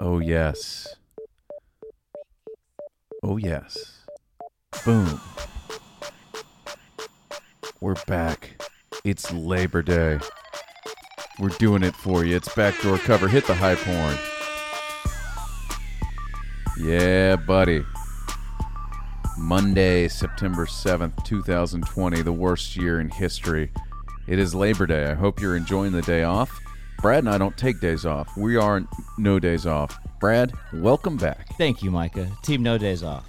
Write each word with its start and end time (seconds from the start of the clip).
Oh, 0.00 0.20
yes. 0.20 0.94
Oh, 3.24 3.36
yes. 3.36 4.04
Boom. 4.84 5.20
We're 7.80 7.96
back. 8.06 8.62
It's 9.02 9.32
Labor 9.32 9.82
Day. 9.82 10.20
We're 11.40 11.48
doing 11.48 11.82
it 11.82 11.96
for 11.96 12.24
you. 12.24 12.36
It's 12.36 12.54
backdoor 12.54 12.98
cover. 12.98 13.26
Hit 13.26 13.48
the 13.48 13.54
high 13.54 13.74
porn. 13.74 14.16
Yeah, 16.80 17.34
buddy. 17.34 17.84
Monday, 19.36 20.06
September 20.06 20.66
7th, 20.66 21.24
2020, 21.24 22.22
the 22.22 22.32
worst 22.32 22.76
year 22.76 23.00
in 23.00 23.08
history. 23.08 23.72
It 24.28 24.38
is 24.38 24.54
Labor 24.54 24.86
Day. 24.86 25.06
I 25.06 25.14
hope 25.14 25.40
you're 25.40 25.56
enjoying 25.56 25.90
the 25.90 26.02
day 26.02 26.22
off. 26.22 26.57
Brad 27.00 27.20
and 27.20 27.28
I 27.28 27.38
don't 27.38 27.56
take 27.56 27.80
days 27.80 28.04
off. 28.04 28.36
We 28.36 28.56
are 28.56 28.82
no 29.18 29.38
days 29.38 29.66
off. 29.66 29.98
Brad, 30.18 30.52
welcome 30.72 31.16
back. 31.16 31.56
Thank 31.56 31.82
you, 31.82 31.90
Micah. 31.92 32.28
Team 32.42 32.62
No 32.62 32.76
Days 32.76 33.04
Off. 33.04 33.24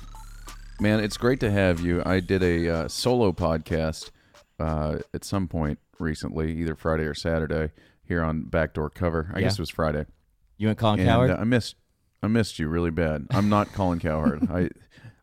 Man, 0.79 0.99
it's 0.99 1.17
great 1.17 1.39
to 1.41 1.51
have 1.51 1.79
you. 1.79 2.01
I 2.05 2.19
did 2.19 2.41
a 2.41 2.67
uh, 2.69 2.87
solo 2.87 3.31
podcast 3.31 4.09
uh, 4.59 4.97
at 5.13 5.23
some 5.23 5.47
point 5.47 5.77
recently, 5.99 6.57
either 6.57 6.73
Friday 6.75 7.03
or 7.03 7.13
Saturday, 7.13 7.71
here 8.03 8.23
on 8.23 8.43
Backdoor 8.43 8.89
Cover. 8.89 9.29
I 9.35 9.39
Yeah. 9.39 9.45
guess 9.45 9.53
it 9.53 9.59
was 9.61 9.69
Friday. 9.69 10.05
You 10.57 10.69
and 10.69 10.77
Colin 10.77 10.99
And 11.01 11.07
Cowherd? 11.07 11.29
uh, 11.31 11.37
I 11.39 11.43
missed, 11.43 11.75
I 12.23 12.27
missed 12.27 12.57
you 12.57 12.67
really 12.69 12.91
bad. 12.91 13.27
I'm 13.29 13.49
not 13.49 13.71
Colin 13.73 13.99
Cowherd. 13.99 14.49
I, 14.51 14.69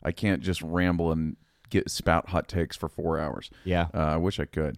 I 0.01 0.11
can't 0.13 0.41
just 0.41 0.61
ramble 0.61 1.11
and 1.11 1.35
get 1.69 1.91
spout 1.91 2.29
hot 2.29 2.47
takes 2.47 2.77
for 2.77 2.87
four 2.87 3.19
hours. 3.19 3.49
yeah. 3.65 3.87
Uh, 3.93 3.97
I 3.97 4.17
wish 4.17 4.39
I 4.39 4.45
could. 4.45 4.77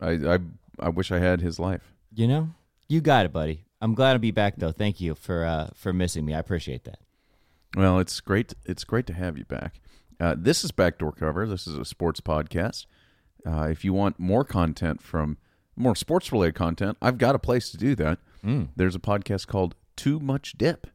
I, 0.00 0.10
I, 0.10 0.38
I 0.78 0.88
wish 0.88 1.10
I 1.10 1.18
had 1.18 1.40
his 1.40 1.58
life. 1.58 1.94
You 2.14 2.28
know, 2.28 2.50
you 2.90 3.00
got 3.00 3.24
it, 3.24 3.32
buddy. 3.32 3.64
I'm 3.80 3.94
glad 3.94 4.14
to 4.14 4.18
be 4.18 4.32
back, 4.32 4.56
though. 4.56 4.72
Thank 4.72 5.00
you 5.00 5.14
for 5.14 5.44
uh, 5.44 5.70
for 5.74 5.92
missing 5.92 6.24
me. 6.24 6.34
I 6.34 6.38
appreciate 6.40 6.84
that. 6.84 6.98
Well, 7.76 8.00
it's 8.00 8.20
great. 8.20 8.54
It's 8.66 8.84
great 8.84 9.06
to 9.06 9.14
have 9.14 9.38
you 9.38 9.44
back. 9.44 9.80
Uh, 10.18 10.34
this 10.36 10.64
is 10.64 10.72
Backdoor 10.72 11.12
Cover. 11.12 11.46
This 11.46 11.66
is 11.66 11.78
a 11.78 11.84
sports 11.84 12.20
podcast. 12.20 12.86
Uh, 13.46 13.68
if 13.70 13.84
you 13.84 13.92
want 13.94 14.18
more 14.18 14.44
content 14.44 15.00
from 15.00 15.38
more 15.76 15.94
sports 15.94 16.30
related 16.32 16.56
content, 16.56 16.98
I've 17.00 17.16
got 17.16 17.34
a 17.34 17.38
place 17.38 17.70
to 17.70 17.78
do 17.78 17.94
that. 17.94 18.18
Mm. 18.44 18.70
There's 18.76 18.96
a 18.96 19.00
podcast 19.00 19.46
called 19.46 19.76
Too 19.96 20.18
Much 20.18 20.58
Dip. 20.58 20.88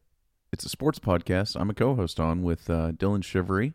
It's 0.52 0.64
a 0.64 0.68
sports 0.68 0.98
podcast. 0.98 1.58
I'm 1.58 1.70
a 1.70 1.74
co-host 1.74 2.20
on 2.20 2.42
with 2.42 2.70
uh, 2.70 2.92
Dylan 2.92 3.24
Shivery 3.24 3.72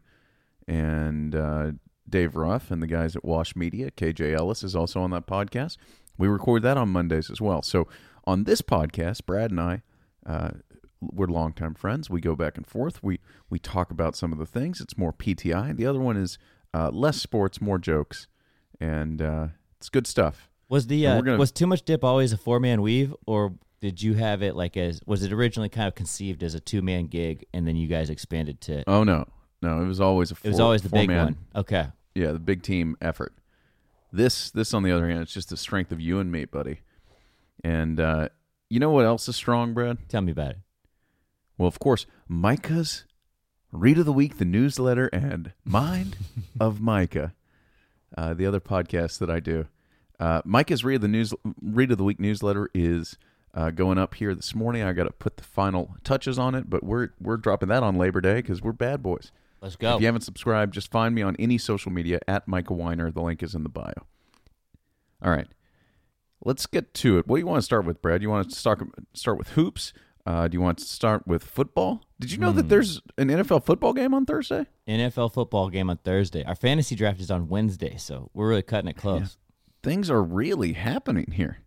and 0.67 1.35
uh, 1.35 1.71
Dave 2.07 2.35
Ruff 2.35 2.71
and 2.71 2.81
the 2.81 2.87
guys 2.87 3.15
at 3.15 3.25
Wash 3.25 3.55
Media. 3.55 3.91
KJ 3.91 4.37
Ellis 4.37 4.63
is 4.63 4.75
also 4.75 5.01
on 5.01 5.09
that 5.11 5.27
podcast. 5.27 5.77
We 6.17 6.27
record 6.27 6.61
that 6.63 6.77
on 6.77 6.89
Mondays 6.89 7.29
as 7.31 7.41
well. 7.41 7.61
So 7.61 7.87
on 8.25 8.43
this 8.45 8.61
podcast, 8.61 9.25
Brad 9.25 9.51
and 9.51 9.59
I, 9.59 9.81
uh, 10.25 10.51
we're 11.01 11.27
longtime 11.27 11.73
friends. 11.73 12.09
We 12.09 12.21
go 12.21 12.35
back 12.35 12.57
and 12.57 12.65
forth. 12.67 13.01
We 13.03 13.19
we 13.49 13.57
talk 13.59 13.89
about 13.91 14.15
some 14.15 14.31
of 14.31 14.37
the 14.37 14.45
things. 14.45 14.79
It's 14.81 14.97
more 14.97 15.11
PTI. 15.11 15.75
The 15.75 15.85
other 15.85 15.99
one 15.99 16.17
is 16.17 16.37
uh, 16.73 16.89
less 16.91 17.17
sports, 17.21 17.59
more 17.59 17.79
jokes, 17.79 18.27
and 18.79 19.21
uh, 19.21 19.47
it's 19.77 19.89
good 19.89 20.05
stuff. 20.07 20.49
Was 20.69 20.87
the 20.87 21.05
uh, 21.07 21.21
gonna- 21.21 21.37
was 21.37 21.51
Too 21.51 21.67
Much 21.67 21.83
Dip 21.83 22.03
always 22.03 22.31
a 22.33 22.37
four 22.37 22.59
man 22.59 22.81
weave, 22.81 23.13
or 23.25 23.55
did 23.79 24.01
you 24.01 24.13
have 24.13 24.43
it 24.43 24.55
like 24.55 24.77
as 24.77 25.01
was 25.07 25.23
it 25.23 25.33
originally 25.33 25.69
kind 25.69 25.87
of 25.87 25.95
conceived 25.95 26.43
as 26.43 26.53
a 26.53 26.59
two 26.59 26.81
man 26.83 27.07
gig, 27.07 27.45
and 27.53 27.67
then 27.67 27.75
you 27.75 27.87
guys 27.87 28.09
expanded 28.11 28.61
to? 28.61 28.83
Oh 28.87 29.03
no, 29.03 29.25
no, 29.63 29.81
it 29.81 29.85
was 29.87 29.99
always 29.99 30.29
a. 30.31 30.35
Four, 30.35 30.47
it 30.49 30.51
was 30.51 30.59
always 30.59 30.81
the 30.83 30.89
big 30.89 31.07
four-man- 31.09 31.25
one. 31.25 31.37
Okay. 31.55 31.87
yeah, 32.13 32.31
the 32.31 32.39
big 32.39 32.61
team 32.61 32.95
effort. 33.01 33.33
This, 34.13 34.51
this 34.51 34.73
on 34.73 34.83
the 34.83 34.91
other 34.91 35.07
hand, 35.07 35.21
it's 35.21 35.33
just 35.33 35.49
the 35.49 35.57
strength 35.57 35.91
of 35.91 36.01
you 36.01 36.19
and 36.19 36.29
me, 36.31 36.43
buddy. 36.45 36.81
And 37.63 37.99
uh, 37.99 38.29
you 38.69 38.79
know 38.79 38.91
what 38.91 39.05
else 39.05 39.27
is 39.27 39.35
strong, 39.35 39.73
Brad? 39.73 39.97
Tell 40.09 40.21
me 40.21 40.31
about 40.31 40.51
it. 40.51 40.57
Well, 41.57 41.67
of 41.67 41.79
course, 41.79 42.05
Micah's 42.27 43.05
Read 43.71 43.97
of 43.97 44.05
the 44.05 44.13
Week, 44.13 44.37
the 44.37 44.45
newsletter, 44.45 45.07
and 45.07 45.53
Mind 45.63 46.17
of 46.59 46.81
Micah, 46.81 47.33
uh, 48.17 48.33
the 48.33 48.45
other 48.45 48.59
podcast 48.59 49.19
that 49.19 49.29
I 49.29 49.39
do. 49.39 49.67
Uh, 50.19 50.41
Micah's 50.43 50.83
Read 50.83 50.95
of 50.95 51.01
the 51.01 51.07
News, 51.07 51.33
Read 51.61 51.91
of 51.91 51.97
the 51.97 52.03
Week 52.03 52.19
newsletter 52.19 52.69
is 52.73 53.17
uh, 53.53 53.71
going 53.71 53.97
up 53.97 54.15
here 54.15 54.35
this 54.35 54.53
morning. 54.55 54.83
I 54.83 54.93
got 54.93 55.05
to 55.05 55.11
put 55.11 55.37
the 55.37 55.43
final 55.43 55.95
touches 56.03 56.37
on 56.37 56.55
it, 56.55 56.69
but 56.69 56.83
we're 56.83 57.09
we're 57.19 57.37
dropping 57.37 57.69
that 57.69 57.83
on 57.83 57.95
Labor 57.97 58.21
Day 58.21 58.35
because 58.35 58.61
we're 58.61 58.71
bad 58.71 59.01
boys. 59.01 59.31
Let's 59.61 59.75
go. 59.75 59.95
If 59.95 60.01
you 60.01 60.07
haven't 60.07 60.21
subscribed, 60.21 60.73
just 60.73 60.91
find 60.91 61.13
me 61.13 61.21
on 61.21 61.35
any 61.37 61.57
social 61.57 61.91
media 61.91 62.19
at 62.27 62.47
Micah 62.47 62.73
Weiner. 62.73 63.11
The 63.11 63.21
link 63.21 63.43
is 63.43 63.53
in 63.53 63.63
the 63.63 63.69
bio. 63.69 63.93
All 65.23 65.31
right, 65.31 65.47
let's 66.43 66.65
get 66.65 66.93
to 66.95 67.17
it. 67.17 67.27
What 67.27 67.37
do 67.37 67.39
you 67.41 67.47
want 67.47 67.59
to 67.59 67.65
start 67.65 67.85
with, 67.85 68.01
Brad? 68.01 68.21
You 68.21 68.29
want 68.29 68.49
to 68.49 68.55
start 68.55 68.81
start 69.13 69.37
with 69.37 69.49
hoops? 69.49 69.93
Uh, 70.25 70.47
do 70.47 70.55
you 70.55 70.61
want 70.61 70.77
to 70.77 70.83
start 70.83 71.25
with 71.25 71.43
football? 71.43 72.03
Did 72.19 72.31
you 72.31 72.37
know 72.37 72.51
that 72.51 72.69
there's 72.69 73.01
an 73.17 73.29
NFL 73.29 73.65
football 73.65 73.93
game 73.93 74.13
on 74.13 74.25
Thursday? 74.25 74.67
NFL 74.87 75.33
football 75.33 75.69
game 75.69 75.89
on 75.89 75.97
Thursday. 75.97 76.43
Our 76.43 76.55
fantasy 76.55 76.95
draft 76.95 77.19
is 77.19 77.31
on 77.31 77.47
Wednesday, 77.47 77.95
so 77.97 78.29
we're 78.33 78.49
really 78.49 78.61
cutting 78.61 78.89
it 78.89 78.97
close. 78.97 79.37
Things 79.81 80.11
are 80.11 80.21
really 80.21 80.73
happening 80.73 81.31
here. 81.31 81.59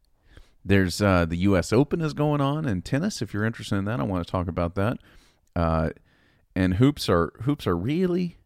There's 0.65 1.03
uh, 1.03 1.25
the 1.25 1.37
U.S. 1.39 1.73
Open 1.73 2.01
is 2.01 2.15
going 2.15 2.41
on 2.41 2.67
in 2.67 2.81
tennis. 2.83 3.21
If 3.21 3.35
you're 3.35 3.45
interested 3.45 3.77
in 3.77 3.87
that, 3.87 3.99
I 3.99 4.05
want 4.05 4.25
to 4.25 4.31
talk 4.31 4.47
about 4.47 4.77
that. 4.77 4.99
Uh, 5.57 5.91
and 6.55 6.75
hoops 6.75 7.09
are 7.09 7.33
hoops 7.43 7.67
are 7.67 7.77
really, 7.77 8.39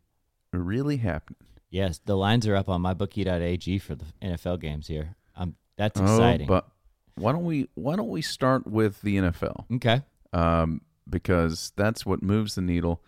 really 0.53 0.97
happening. 0.97 1.37
Yes, 1.71 2.00
the 2.05 2.17
lines 2.17 2.47
are 2.47 2.56
up 2.56 2.69
on 2.69 2.83
mybookie.ag 2.83 3.78
for 3.78 3.94
the 3.94 4.06
NFL 4.22 4.61
games 4.61 4.88
here. 4.88 5.17
Um, 5.37 5.56
that's 5.78 5.99
exciting. 5.99 6.21
Oh, 6.21 6.27
exciting. 6.27 6.47
but 6.47 6.69
why 7.15 7.33
don't 7.33 7.44
we 7.44 7.69
why 7.75 7.97
don't 7.97 8.11
we 8.11 8.21
start 8.22 8.66
with 8.66 9.00
the 9.00 9.16
NFL? 9.16 9.65
okay. 9.77 10.03
Um, 10.33 10.83
because 11.09 11.72
that's 11.75 12.05
what 12.05 12.22
moves 12.22 12.55
the 12.55 12.61
needle. 12.61 13.03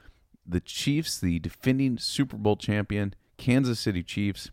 The 0.47 0.60
Chiefs, 0.60 1.19
the 1.20 1.38
defending 1.38 1.98
Super 1.98 2.38
Bowl 2.38 2.56
champion, 2.56 3.14
Kansas 3.36 3.78
City 3.78 4.03
Chiefs, 4.03 4.50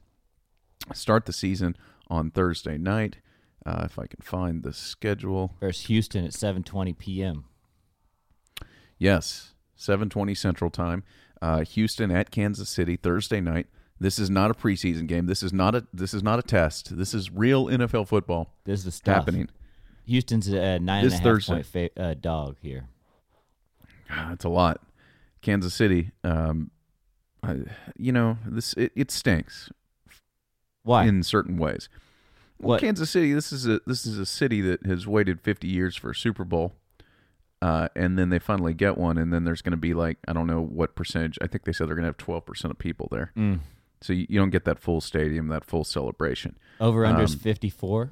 start 0.94 1.26
the 1.26 1.34
season 1.34 1.78
on 2.10 2.30
Thursday 2.30 2.78
night. 2.78 3.20
Uh, 3.66 3.84
if 3.86 3.98
I 3.98 4.06
can 4.08 4.20
find 4.22 4.64
the 4.64 4.74
schedule, 4.74 5.54
Versus 5.60 5.86
Houston 5.88 6.26
at 6.26 6.32
7:20 6.32 6.98
p.m. 6.98 7.46
yes, 8.98 9.54
seven 9.76 10.10
twenty 10.10 10.36
Central 10.36 10.70
Time. 10.70 11.04
Uh, 11.42 11.64
Houston 11.64 12.12
at 12.12 12.32
Kansas 12.32 12.70
City 12.70 12.96
Thursday 12.96 13.40
night. 13.42 13.68
This 14.00 14.20
is 14.20 14.30
not 14.30 14.52
a 14.52 14.54
preseason 14.54 15.08
game. 15.08 15.26
This 15.26 15.42
is 15.42 15.52
not 15.54 15.74
a 15.76 15.88
this 15.94 16.14
is 16.14 16.22
not 16.24 16.38
a 16.40 16.44
test. 16.44 16.96
This 16.98 17.14
is 17.14 17.32
real 17.32 17.66
NFL 17.66 18.08
football 18.08 18.54
This 18.64 18.86
is 18.86 18.96
stuff. 18.96 19.16
happening. 19.16 19.50
Houston's 20.06 20.48
a 20.48 20.80
nine 20.80 21.04
This 21.04 21.14
and 21.16 21.26
a 21.26 21.30
half 21.30 21.34
Thursday. 21.36 21.54
point 21.54 21.66
fa- 21.66 22.02
uh, 22.02 22.14
dog 22.14 22.58
here. 22.62 22.88
That's 24.10 24.46
a 24.46 24.50
lot. 24.50 24.82
Kansas 25.42 25.74
City, 25.74 26.12
um, 26.24 26.72
I, 27.44 27.58
you 27.98 28.12
know, 28.12 28.38
this 28.46 28.74
it, 28.74 28.92
it 28.96 29.12
stinks 29.12 29.70
Why? 30.84 31.06
in 31.06 31.24
certain 31.24 31.58
ways. 31.58 31.90
Well, 32.60 32.70
What? 32.70 32.82
Kansas 32.82 33.10
City, 33.10 33.34
this 33.34 33.52
is 33.52 33.68
a 33.68 33.82
this 33.86 34.06
is 34.06 34.18
a 34.18 34.26
city 34.26 34.62
that 34.62 34.86
has 34.86 35.06
waited 35.08 35.42
50 35.42 35.68
years 35.68 35.96
for 35.96 36.12
a 36.12 36.16
Super 36.16 36.44
Bowl, 36.44 36.74
uh, 37.62 37.90
and 37.96 38.18
then 38.18 38.30
they 38.30 38.40
finally 38.40 38.74
get 38.74 38.98
one, 38.98 39.18
and 39.18 39.32
then 39.34 39.44
there's 39.44 39.62
going 39.62 39.72
to 39.72 39.78
be 39.78 39.94
like 39.94 40.18
I 40.28 40.34
don't 40.34 40.48
know 40.48 40.62
what 40.62 40.96
percentage. 40.96 41.38
I 41.42 41.48
think 41.48 41.66
they 41.66 41.74
said 41.74 41.88
they're 41.88 41.96
going 41.96 42.04
to 42.04 42.10
have 42.10 42.18
12 42.18 42.46
percent 42.46 42.72
of 42.72 42.80
people 42.80 43.08
there, 43.12 43.32
Mm. 43.38 43.60
So 44.02 44.14
you, 44.14 44.26
you 44.30 44.40
don't 44.40 44.50
get 44.50 44.66
that 44.66 44.80
full 44.80 45.02
stadium, 45.02 45.48
that 45.50 45.64
full 45.66 45.84
celebration. 45.84 46.58
Over 46.80 47.04
unders 47.04 47.34
Um, 47.34 47.40
54. 47.40 48.12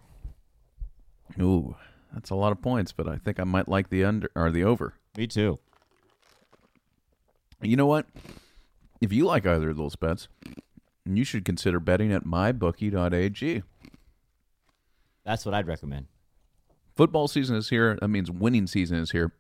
Ooh, 1.42 1.76
that's 2.14 2.30
a 2.30 2.36
lot 2.36 2.52
of 2.52 2.62
points, 2.62 2.92
but 2.92 3.08
I 3.08 3.18
think 3.18 3.40
I 3.40 3.44
might 3.44 3.68
like 3.68 3.90
the 3.90 4.04
under 4.04 4.30
or 4.36 4.52
the 4.52 4.64
over. 4.64 4.94
Me 5.18 5.28
too. 5.28 5.60
You 7.62 7.76
know 7.78 7.86
what? 7.88 8.06
If 9.02 9.12
you 9.14 9.26
like 9.26 9.46
either 9.46 9.70
of 9.70 9.78
those 9.78 9.96
bets, 9.96 10.28
you 11.06 11.24
should 11.24 11.46
consider 11.46 11.80
betting 11.80 12.12
at 12.12 12.24
mybookie.ag. 12.26 13.64
That's 15.24 15.46
what 15.46 15.54
I'd 15.56 15.68
recommend. 15.68 16.08
Football 16.96 17.28
season 17.28 17.56
is 17.56 17.70
here. 17.70 17.98
That 18.00 18.08
means 18.08 18.32
winning 18.32 18.68
season 18.68 18.98
is 19.00 19.12
here. 19.12 19.34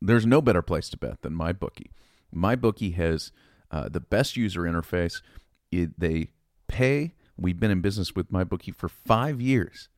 There's 0.00 0.26
no 0.26 0.40
better 0.40 0.62
place 0.62 0.88
to 0.90 0.96
bet 0.96 1.22
than 1.22 1.34
MyBookie. 1.34 1.90
MyBookie 2.34 2.94
has 2.94 3.32
uh, 3.74 3.88
the 3.88 4.00
best 4.00 4.36
user 4.36 4.62
interface. 4.62 5.20
It, 5.72 5.98
they 5.98 6.28
pay. 6.68 7.14
We've 7.36 7.58
been 7.58 7.72
in 7.72 7.80
business 7.80 8.14
with 8.14 8.30
MyBookie 8.30 8.74
for 8.74 8.88
five 8.88 9.40
years. 9.40 9.88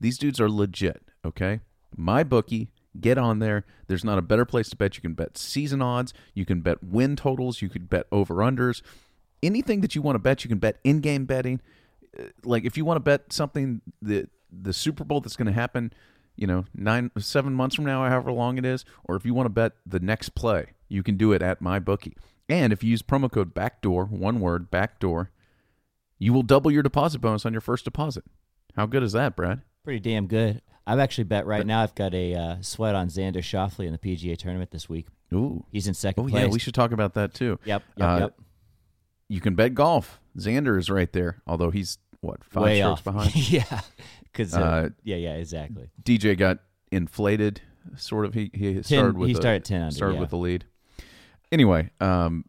These 0.00 0.18
dudes 0.18 0.40
are 0.40 0.50
legit, 0.50 1.02
okay? 1.24 1.60
MyBookie, 1.96 2.68
get 3.00 3.18
on 3.18 3.38
there. 3.38 3.64
There's 3.86 4.04
not 4.04 4.18
a 4.18 4.22
better 4.22 4.44
place 4.44 4.68
to 4.70 4.76
bet. 4.76 4.96
You 4.96 5.02
can 5.02 5.14
bet 5.14 5.38
season 5.38 5.80
odds, 5.80 6.12
you 6.34 6.44
can 6.44 6.60
bet 6.60 6.82
win 6.82 7.14
totals, 7.14 7.62
you 7.62 7.68
could 7.68 7.88
bet 7.88 8.06
over 8.10 8.34
unders. 8.36 8.82
Anything 9.42 9.80
that 9.82 9.94
you 9.94 10.02
want 10.02 10.16
to 10.16 10.18
bet, 10.18 10.42
you 10.42 10.48
can 10.48 10.58
bet 10.58 10.78
in 10.82 11.00
game 11.00 11.24
betting. 11.24 11.60
Uh, 12.18 12.24
Like 12.42 12.64
if 12.64 12.76
you 12.76 12.84
want 12.84 12.96
to 12.96 13.00
bet 13.00 13.32
something 13.32 13.82
that 14.02 14.30
the 14.50 14.72
Super 14.72 15.04
Bowl 15.04 15.20
that's 15.20 15.36
going 15.36 15.46
to 15.46 15.52
happen, 15.52 15.92
you 16.34 16.46
know, 16.48 16.64
nine, 16.74 17.10
seven 17.18 17.54
months 17.54 17.76
from 17.76 17.84
now, 17.84 18.04
however 18.08 18.32
long 18.32 18.58
it 18.58 18.64
is, 18.64 18.84
or 19.04 19.14
if 19.14 19.24
you 19.24 19.34
want 19.34 19.46
to 19.46 19.50
bet 19.50 19.72
the 19.86 20.00
next 20.00 20.30
play, 20.34 20.72
you 20.88 21.02
can 21.04 21.16
do 21.16 21.32
it 21.32 21.42
at 21.42 21.62
MyBookie. 21.62 22.16
And 22.52 22.70
if 22.72 22.84
you 22.84 22.90
use 22.90 23.00
promo 23.02 23.32
code 23.32 23.54
BACKDOOR, 23.54 24.10
one 24.10 24.38
word, 24.40 24.70
BACKDOOR, 24.70 25.28
you 26.18 26.34
will 26.34 26.42
double 26.42 26.70
your 26.70 26.82
deposit 26.82 27.20
bonus 27.20 27.46
on 27.46 27.52
your 27.52 27.62
first 27.62 27.84
deposit. 27.86 28.24
How 28.76 28.84
good 28.84 29.02
is 29.02 29.12
that, 29.12 29.34
Brad? 29.36 29.62
Pretty 29.84 30.00
damn 30.00 30.26
good. 30.26 30.60
I've 30.86 30.98
actually 30.98 31.24
bet 31.24 31.46
right 31.46 31.64
now. 31.64 31.82
I've 31.82 31.94
got 31.94 32.12
a 32.12 32.34
uh, 32.34 32.56
sweat 32.60 32.94
on 32.94 33.08
Xander 33.08 33.36
Schauffele 33.36 33.86
in 33.86 33.92
the 33.92 33.98
PGA 33.98 34.36
tournament 34.36 34.70
this 34.70 34.86
week. 34.86 35.06
Ooh. 35.32 35.64
He's 35.72 35.86
in 35.88 35.94
second 35.94 36.24
Oh 36.24 36.28
place. 36.28 36.42
yeah, 36.44 36.48
we 36.50 36.58
should 36.58 36.74
talk 36.74 36.92
about 36.92 37.14
that 37.14 37.32
too. 37.32 37.58
Yep. 37.64 37.82
Yep. 37.96 38.06
Uh, 38.06 38.18
yep. 38.20 38.38
You 39.28 39.40
can 39.40 39.54
bet 39.54 39.72
golf. 39.74 40.20
Xander 40.36 40.78
is 40.78 40.90
right 40.90 41.10
there, 41.12 41.40
although 41.46 41.70
he's 41.70 41.96
what 42.20 42.44
five 42.44 42.64
Way 42.64 42.80
strokes 42.80 42.98
off. 43.00 43.04
behind. 43.32 43.50
yeah. 43.50 43.80
Because 44.24 44.54
uh, 44.54 44.60
Uh, 44.60 44.88
yeah, 45.04 45.16
yeah, 45.16 45.34
exactly. 45.36 45.88
DJ 46.02 46.36
got 46.36 46.58
inflated, 46.90 47.62
sort 47.96 48.26
of. 48.26 48.34
He 48.34 48.50
he 48.52 48.82
started 48.82 49.16
with 49.16 49.28
he 49.28 49.34
a- 49.34 49.36
started 49.36 49.64
10 49.64 49.82
under, 49.82 49.94
started 49.94 50.14
yeah. 50.16 50.20
with 50.20 50.30
the 50.30 50.36
lead. 50.36 50.66
Anyway, 51.52 51.90
um, 52.00 52.46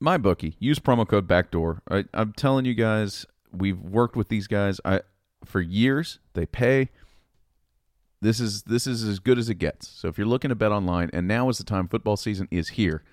my 0.00 0.16
bookie 0.16 0.56
use 0.58 0.78
promo 0.78 1.06
code 1.06 1.28
backdoor. 1.28 1.82
I, 1.90 2.04
I'm 2.14 2.32
telling 2.32 2.64
you 2.64 2.74
guys, 2.74 3.26
we've 3.52 3.78
worked 3.78 4.16
with 4.16 4.28
these 4.28 4.46
guys. 4.46 4.80
I 4.84 5.02
for 5.44 5.60
years. 5.60 6.18
They 6.32 6.46
pay. 6.46 6.88
This 8.22 8.40
is 8.40 8.62
this 8.62 8.86
is 8.86 9.04
as 9.04 9.18
good 9.18 9.38
as 9.38 9.50
it 9.50 9.56
gets. 9.56 9.88
So 9.88 10.08
if 10.08 10.16
you're 10.16 10.26
looking 10.26 10.48
to 10.48 10.54
bet 10.54 10.72
online, 10.72 11.10
and 11.12 11.28
now 11.28 11.48
is 11.50 11.58
the 11.58 11.64
time. 11.64 11.86
Football 11.86 12.16
season 12.16 12.48
is 12.50 12.70
here. 12.70 13.04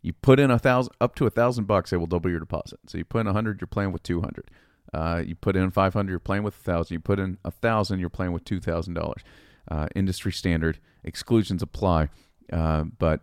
You 0.00 0.14
put 0.14 0.40
in 0.40 0.50
a 0.50 0.58
thousand 0.58 0.94
up 1.00 1.14
to 1.16 1.26
a 1.26 1.30
thousand 1.30 1.66
bucks, 1.66 1.90
they 1.90 1.96
will 1.96 2.06
double 2.06 2.30
your 2.30 2.40
deposit. 2.40 2.80
So 2.86 2.98
you 2.98 3.04
put 3.04 3.20
in 3.20 3.26
a 3.26 3.32
hundred, 3.32 3.60
you're 3.60 3.68
playing 3.68 3.92
with 3.92 4.02
two 4.02 4.20
hundred. 4.22 4.50
Uh, 4.94 5.22
you 5.24 5.34
put 5.34 5.56
in 5.56 5.70
five 5.70 5.92
hundred, 5.92 6.10
you're 6.10 6.20
playing 6.20 6.42
with 6.42 6.54
a 6.54 6.62
thousand. 6.62 6.94
You 6.94 7.00
put 7.00 7.18
in 7.18 7.38
a 7.44 7.50
thousand, 7.50 8.00
you're 8.00 8.08
playing 8.08 8.32
with 8.32 8.44
two 8.44 8.60
thousand 8.60 8.94
dollars. 8.94 9.22
Uh, 9.70 9.88
industry 9.94 10.32
standard. 10.32 10.78
Exclusions 11.04 11.62
apply, 11.62 12.08
uh, 12.52 12.84
but 12.98 13.20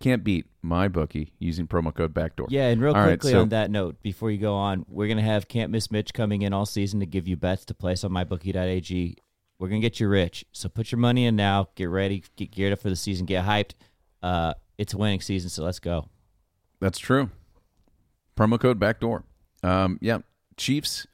can't 0.00 0.24
beat 0.24 0.46
my 0.62 0.88
bookie 0.88 1.32
using 1.38 1.66
promo 1.66 1.94
code 1.94 2.12
backdoor. 2.14 2.46
Yeah, 2.50 2.68
and 2.68 2.80
real 2.80 2.94
All 2.94 3.00
right, 3.00 3.08
quickly 3.20 3.32
so- 3.32 3.42
on 3.42 3.50
that 3.50 3.70
note, 3.70 4.02
before 4.02 4.30
you 4.30 4.38
go 4.38 4.54
on, 4.54 4.84
we're 4.88 5.08
gonna 5.08 5.22
have 5.22 5.46
Can't 5.48 5.70
Miss 5.70 5.90
Mitch 5.90 6.12
coming 6.14 6.42
in 6.42 6.52
all 6.52 6.66
season 6.66 7.00
to 7.00 7.06
give 7.06 7.28
you 7.28 7.36
bets 7.36 7.64
to 7.66 7.74
place 7.74 8.02
on 8.04 8.10
mybookie.ag. 8.10 9.16
We're 9.58 9.68
gonna 9.68 9.80
get 9.80 10.00
you 10.00 10.08
rich, 10.08 10.44
so 10.52 10.68
put 10.68 10.90
your 10.90 10.98
money 10.98 11.26
in 11.26 11.36
now. 11.36 11.68
Get 11.74 11.90
ready, 11.90 12.24
get 12.36 12.50
geared 12.50 12.72
up 12.72 12.80
for 12.80 12.88
the 12.88 12.96
season, 12.96 13.26
get 13.26 13.44
hyped. 13.44 13.72
Uh, 14.22 14.54
it's 14.78 14.94
a 14.94 14.98
winning 14.98 15.20
season, 15.20 15.50
so 15.50 15.62
let's 15.64 15.78
go. 15.78 16.08
That's 16.80 16.98
true. 16.98 17.30
Promo 18.36 18.58
code 18.58 18.78
backdoor. 18.78 19.24
Um, 19.62 19.98
yeah, 20.00 20.18
Chiefs 20.56 21.06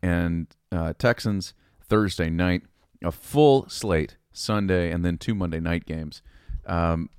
and 0.00 0.46
uh, 0.70 0.92
Texans 0.98 1.54
Thursday 1.82 2.30
night. 2.30 2.62
A 3.02 3.10
full 3.12 3.68
slate 3.68 4.16
Sunday, 4.32 4.90
and 4.92 5.04
then 5.04 5.18
two 5.18 5.34
Monday 5.34 5.60
night 5.60 5.86
games. 5.86 6.22
Um, 6.66 7.10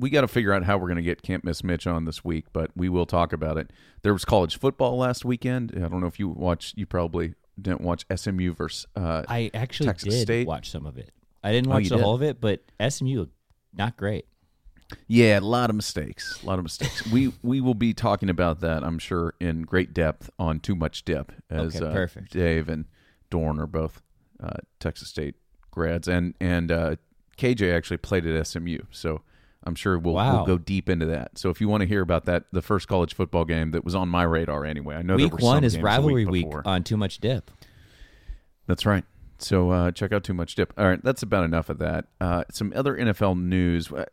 we 0.00 0.10
got 0.10 0.22
to 0.22 0.28
figure 0.28 0.52
out 0.52 0.64
how 0.64 0.78
we're 0.78 0.88
going 0.88 0.96
to 0.96 1.02
get 1.02 1.22
Can't 1.22 1.44
Miss 1.44 1.62
Mitch 1.62 1.86
on 1.86 2.04
this 2.06 2.24
week, 2.24 2.46
but 2.52 2.70
we 2.76 2.88
will 2.88 3.06
talk 3.06 3.32
about 3.32 3.56
it. 3.58 3.70
There 4.02 4.12
was 4.12 4.24
college 4.24 4.58
football 4.58 4.96
last 4.96 5.24
weekend. 5.24 5.72
I 5.76 5.88
don't 5.88 6.00
know 6.00 6.06
if 6.06 6.18
you 6.18 6.28
watched. 6.28 6.76
You 6.78 6.86
probably 6.86 7.34
didn't 7.60 7.82
watch 7.82 8.04
SMU 8.14 8.54
versus. 8.54 8.86
Uh, 8.96 9.22
I 9.28 9.50
actually 9.54 9.86
Texas 9.86 10.14
did 10.14 10.22
State? 10.22 10.46
watch 10.46 10.70
some 10.70 10.86
of 10.86 10.96
it. 10.98 11.12
I 11.44 11.52
didn't 11.52 11.70
Oh, 11.70 11.74
watch 11.74 11.84
you 11.84 11.88
the 11.90 11.96
did? 11.96 12.04
whole 12.04 12.14
of 12.14 12.22
it, 12.22 12.40
but 12.40 12.62
SMU 12.88 13.26
not 13.74 13.96
great. 13.96 14.26
Yeah, 15.06 15.38
a 15.38 15.40
lot 15.40 15.70
of 15.70 15.76
mistakes. 15.76 16.40
A 16.42 16.46
lot 16.46 16.58
of 16.58 16.64
mistakes. 16.64 17.06
we 17.12 17.32
we 17.42 17.60
will 17.60 17.74
be 17.74 17.94
talking 17.94 18.28
about 18.28 18.60
that, 18.60 18.82
I'm 18.82 18.98
sure, 18.98 19.34
in 19.40 19.62
great 19.62 19.94
depth 19.94 20.30
on 20.38 20.58
Too 20.60 20.74
Much 20.74 21.04
Dip, 21.04 21.30
as 21.48 21.76
Okay, 21.80 22.02
uh. 22.02 22.20
Dave 22.30 22.68
and 22.68 22.86
Dorn 23.30 23.60
are 23.60 23.66
both 23.68 24.02
uh, 24.42 24.56
Texas 24.80 25.08
State 25.08 25.36
grads, 25.70 26.08
and 26.08 26.34
and 26.40 26.72
uh, 26.72 26.96
KJ 27.36 27.72
actually 27.74 27.98
played 27.98 28.26
at 28.26 28.46
SMU, 28.46 28.78
so 28.90 29.22
I'm 29.64 29.74
sure 29.74 29.98
we'll, 29.98 30.14
Wow. 30.14 30.36
we'll 30.36 30.46
go 30.46 30.58
deep 30.58 30.88
into 30.88 31.06
that. 31.06 31.36
So 31.38 31.50
if 31.50 31.60
you 31.60 31.68
want 31.68 31.82
to 31.82 31.86
hear 31.86 32.00
about 32.00 32.24
that, 32.24 32.44
the 32.52 32.62
first 32.62 32.88
college 32.88 33.14
football 33.14 33.44
game 33.44 33.72
that 33.72 33.84
was 33.84 33.94
on 33.94 34.08
my 34.08 34.22
radar 34.22 34.64
anyway, 34.64 34.96
I 34.96 35.02
know 35.02 35.16
week 35.16 35.38
one 35.40 35.64
is 35.64 35.78
rivalry 35.78 36.24
week, 36.24 36.46
week 36.46 36.66
on 36.66 36.82
Too 36.82 36.96
Much 36.96 37.18
Dip. 37.18 37.50
That's 38.66 38.86
right. 38.86 39.04
So 39.38 39.70
uh, 39.70 39.90
check 39.90 40.12
out 40.12 40.22
Too 40.24 40.34
Much 40.34 40.54
Dip. 40.54 40.72
All 40.76 40.86
right, 40.86 41.02
that's 41.02 41.22
about 41.22 41.44
enough 41.44 41.70
of 41.70 41.78
that. 41.78 42.06
Uh, 42.20 42.44
some 42.50 42.72
other 42.76 42.96
NFL 42.96 43.40
news. 43.40 43.90
Uh, 43.90 44.04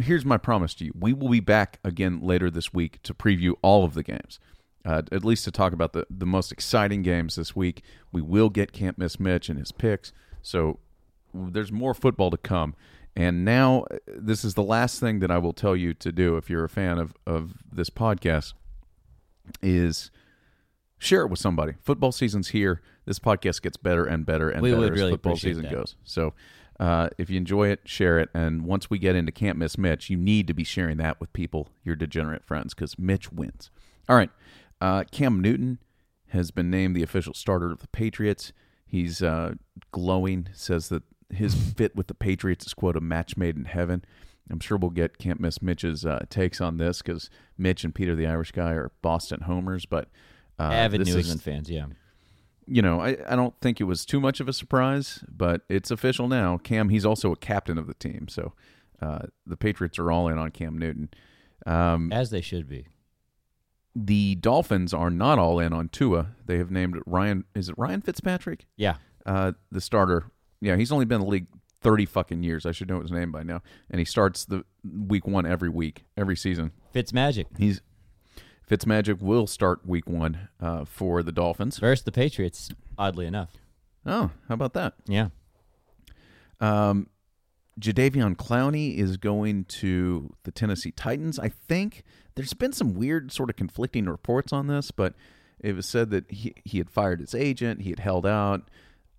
Here's 0.00 0.24
my 0.24 0.36
promise 0.36 0.72
to 0.74 0.84
you: 0.84 0.92
we 0.98 1.12
will 1.12 1.28
be 1.28 1.40
back 1.40 1.78
again 1.84 2.20
later 2.20 2.48
this 2.50 2.72
week 2.72 3.02
to 3.02 3.12
preview 3.14 3.54
all 3.62 3.84
of 3.84 3.94
the 3.94 4.02
games. 4.04 4.38
Uh, 4.84 5.02
at 5.12 5.24
least 5.24 5.44
to 5.44 5.50
talk 5.50 5.72
about 5.72 5.92
the 5.92 6.06
the 6.10 6.26
most 6.26 6.52
exciting 6.52 7.02
games 7.02 7.34
this 7.36 7.54
week. 7.56 7.82
We 8.12 8.22
will 8.22 8.50
get 8.50 8.72
Can't 8.72 8.98
Miss 8.98 9.18
Mitch 9.18 9.48
and 9.48 9.58
his 9.58 9.72
picks. 9.72 10.12
So 10.42 10.78
there's 11.34 11.72
more 11.72 11.94
football 11.94 12.30
to 12.30 12.36
come. 12.36 12.74
And 13.14 13.44
now 13.44 13.84
uh, 13.90 13.96
this 14.06 14.44
is 14.44 14.54
the 14.54 14.62
last 14.62 15.00
thing 15.00 15.18
that 15.20 15.30
I 15.30 15.38
will 15.38 15.52
tell 15.52 15.76
you 15.76 15.94
to 15.94 16.12
do 16.12 16.36
if 16.36 16.48
you're 16.48 16.64
a 16.64 16.68
fan 16.68 16.98
of 16.98 17.14
of 17.26 17.54
this 17.70 17.90
podcast 17.90 18.54
is 19.62 20.10
share 20.98 21.22
it 21.22 21.28
with 21.28 21.38
somebody. 21.38 21.74
Football 21.82 22.12
season's 22.12 22.48
here. 22.48 22.80
This 23.04 23.18
podcast 23.18 23.62
gets 23.62 23.76
better 23.76 24.04
and 24.04 24.24
better 24.24 24.48
and 24.48 24.62
We 24.62 24.70
better 24.70 24.80
would 24.80 24.98
as 24.98 25.10
football 25.10 25.36
season 25.36 25.64
that. 25.64 25.72
goes. 25.72 25.96
So, 26.04 26.34
uh, 26.78 27.10
if 27.18 27.28
you 27.28 27.36
enjoy 27.36 27.68
it, 27.68 27.80
share 27.84 28.18
it. 28.18 28.30
And 28.34 28.64
once 28.64 28.88
we 28.88 28.98
get 28.98 29.16
into 29.16 29.32
Can't 29.32 29.58
Miss 29.58 29.76
Mitch, 29.76 30.08
you 30.08 30.16
need 30.16 30.46
to 30.46 30.54
be 30.54 30.64
sharing 30.64 30.96
that 30.98 31.20
with 31.20 31.32
people, 31.32 31.68
your 31.84 31.96
degenerate 31.96 32.44
friends, 32.44 32.74
because 32.74 32.98
Mitch 32.98 33.32
wins. 33.32 33.70
All 34.08 34.16
right. 34.16 34.30
Uh, 34.80 35.04
Cam 35.10 35.40
Newton 35.40 35.78
has 36.28 36.50
been 36.50 36.70
named 36.70 36.96
the 36.96 37.02
official 37.02 37.34
starter 37.34 37.72
of 37.72 37.80
the 37.80 37.88
Patriots. 37.88 38.52
He's 38.86 39.22
uh, 39.22 39.54
glowing, 39.90 40.48
says 40.52 40.88
that 40.88 41.02
his 41.32 41.54
fit 41.54 41.94
with 41.96 42.06
the 42.06 42.14
Patriots 42.14 42.66
is, 42.66 42.74
quote, 42.74 42.96
a 42.96 43.00
match 43.00 43.36
made 43.36 43.56
in 43.56 43.64
heaven. 43.64 44.04
I'm 44.50 44.60
sure 44.60 44.76
we'll 44.76 44.90
get 44.90 45.18
Can't 45.18 45.40
Miss 45.40 45.62
Mitch's 45.62 46.04
uh, 46.04 46.24
takes 46.28 46.60
on 46.60 46.76
this 46.76 47.00
because 47.00 47.30
Mitch 47.56 47.84
and 47.84 47.94
Peter 47.94 48.14
the 48.14 48.26
Irish 48.26 48.52
guy 48.52 48.72
are 48.72 48.90
Boston 49.00 49.42
homers, 49.42 49.86
but 49.86 50.08
uh, 50.58 50.64
Avid 50.64 51.06
New 51.06 51.10
is- 51.12 51.16
England 51.16 51.42
fans, 51.42 51.70
yeah. 51.70 51.86
you 52.66 52.82
know, 52.82 53.00
I, 53.00 53.16
I 53.26 53.36
don't 53.36 53.54
think 53.60 53.80
it 53.80 53.84
was 53.84 54.04
too 54.04 54.20
much 54.20 54.40
of 54.40 54.48
a 54.48 54.52
surprise, 54.52 55.24
but 55.28 55.62
it's 55.68 55.90
official 55.90 56.28
now. 56.28 56.58
Cam, 56.58 56.88
he's 56.90 57.06
also 57.06 57.32
a 57.32 57.36
captain 57.36 57.78
of 57.78 57.86
the 57.86 57.94
team, 57.94 58.26
so 58.28 58.52
uh, 59.00 59.20
the 59.46 59.56
Patriots 59.56 59.98
are 59.98 60.10
all 60.10 60.28
in 60.28 60.38
on 60.38 60.50
Cam 60.50 60.76
Newton. 60.76 61.08
Um, 61.64 62.12
As 62.12 62.30
they 62.30 62.40
should 62.40 62.68
be. 62.68 62.86
the 63.94 64.34
Dolphins 64.36 64.92
are 64.92 65.10
not 65.10 65.38
all 65.38 65.58
in 65.60 65.72
on 65.72 65.88
Tua. 65.88 66.28
They 66.46 66.58
have 66.58 66.70
named 66.70 66.98
Ryan. 67.06 67.44
Is 67.54 67.68
it 67.68 67.76
Ryan 67.78 68.00
Fitzpatrick? 68.00 68.66
Yeah. 68.76 68.96
Uh, 69.24 69.52
the 69.70 69.80
starter. 69.80 70.24
Yeah, 70.62 70.76
he's 70.76 70.90
only 70.90 71.04
been 71.04 71.20
in 71.20 71.26
the 71.26 71.30
league 71.30 71.46
thirty 71.82 72.06
fucking 72.06 72.42
years. 72.42 72.64
I 72.64 72.72
should 72.72 72.88
know 72.88 73.00
his 73.00 73.10
name 73.10 73.30
by 73.32 73.42
now. 73.42 73.60
And 73.90 73.98
he 73.98 74.04
starts 74.06 74.46
the 74.46 74.64
week 74.84 75.26
one 75.26 75.44
every 75.44 75.68
week, 75.68 76.04
every 76.16 76.36
season. 76.36 76.70
Fitz 76.92 77.12
Magic. 77.12 77.48
He's 77.58 77.82
Fitzmagic 78.68 79.20
will 79.20 79.46
start 79.46 79.86
week 79.86 80.08
one 80.08 80.48
uh, 80.60 80.84
for 80.84 81.22
the 81.22 81.32
Dolphins. 81.32 81.78
Versus 81.78 82.04
the 82.04 82.12
Patriots, 82.12 82.70
oddly 82.96 83.26
enough. 83.26 83.50
Oh, 84.06 84.30
how 84.48 84.54
about 84.54 84.72
that? 84.74 84.94
Yeah. 85.06 85.28
Um, 86.60 87.08
Jadeveon 87.80 88.36
Clowney 88.36 88.96
is 88.96 89.16
going 89.16 89.64
to 89.64 90.32
the 90.44 90.52
Tennessee 90.52 90.92
Titans. 90.92 91.38
I 91.38 91.48
think 91.48 92.04
there's 92.34 92.54
been 92.54 92.72
some 92.72 92.94
weird, 92.94 93.32
sort 93.32 93.50
of 93.50 93.56
conflicting 93.56 94.06
reports 94.06 94.52
on 94.52 94.68
this, 94.68 94.90
but 94.90 95.14
it 95.60 95.74
was 95.74 95.86
said 95.86 96.10
that 96.10 96.30
he 96.30 96.54
he 96.64 96.78
had 96.78 96.88
fired 96.88 97.20
his 97.20 97.34
agent, 97.34 97.82
he 97.82 97.90
had 97.90 98.00
held 98.00 98.26
out, 98.26 98.70